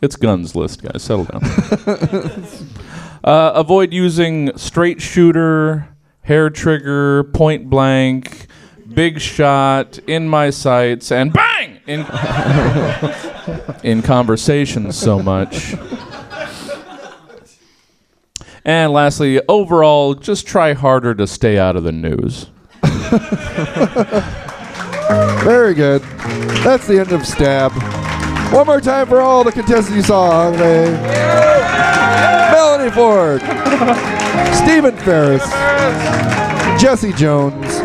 it's 0.00 0.14
guns 0.14 0.54
list, 0.54 0.80
guys. 0.80 1.02
Settle 1.02 1.24
down. 1.24 1.42
uh, 3.24 3.50
avoid 3.56 3.92
using 3.92 4.56
straight 4.56 5.02
shooter, 5.02 5.88
hair 6.24 6.50
trigger, 6.50 7.24
point 7.24 7.70
blank, 7.70 8.46
big 8.92 9.20
shot, 9.20 9.98
in 10.06 10.28
my 10.28 10.50
sights, 10.50 11.12
and 11.12 11.32
bang 11.32 11.80
in 11.86 12.00
in 13.82 14.02
conversations 14.02 14.96
so 14.96 15.22
much. 15.22 15.74
And 18.66 18.92
lastly, 18.92 19.42
overall, 19.46 20.14
just 20.14 20.46
try 20.46 20.72
harder 20.72 21.14
to 21.16 21.26
stay 21.26 21.58
out 21.58 21.76
of 21.76 21.84
the 21.84 21.92
news. 21.92 22.46
Very 25.44 25.74
good. 25.74 26.00
That's 26.62 26.86
the 26.86 26.98
end 26.98 27.12
of 27.12 27.26
Stab. 27.26 27.72
One 28.52 28.66
more 28.66 28.80
time 28.80 29.06
for 29.06 29.20
all 29.20 29.44
the 29.44 29.52
contestants 29.52 29.96
you 29.96 30.02
saw. 30.02 30.48
Okay. 30.48 30.90
Melanie 32.52 32.90
Ford, 32.90 33.40
Stephen 34.54 34.96
Ferris, 34.98 35.44
Jesse 36.80 37.12
Jones. 37.12 37.80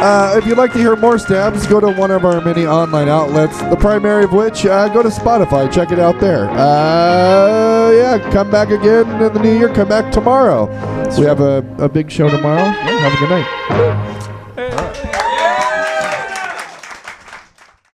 Uh, 0.00 0.34
if 0.36 0.46
you'd 0.46 0.56
like 0.56 0.72
to 0.72 0.78
hear 0.78 0.94
more 0.94 1.18
stabs, 1.18 1.66
go 1.66 1.80
to 1.80 1.90
one 1.90 2.12
of 2.12 2.24
our 2.24 2.40
many 2.40 2.64
online 2.64 3.08
outlets. 3.08 3.58
The 3.62 3.74
primary 3.76 4.24
of 4.24 4.32
which, 4.32 4.64
uh, 4.64 4.88
go 4.88 5.02
to 5.02 5.08
Spotify. 5.08 5.70
Check 5.72 5.90
it 5.90 5.98
out 5.98 6.20
there. 6.20 6.48
Uh, 6.50 7.90
yeah, 7.90 8.30
come 8.30 8.48
back 8.48 8.70
again 8.70 9.10
in 9.20 9.32
the 9.32 9.40
new 9.40 9.58
year. 9.58 9.68
Come 9.74 9.88
back 9.88 10.12
tomorrow. 10.12 10.66
We 11.18 11.24
have 11.24 11.40
a, 11.40 11.64
a 11.78 11.88
big 11.88 12.12
show 12.12 12.30
tomorrow. 12.30 12.62
Have 12.64 13.12
a 13.12 13.16
good 13.18 13.30
night. 13.30 15.14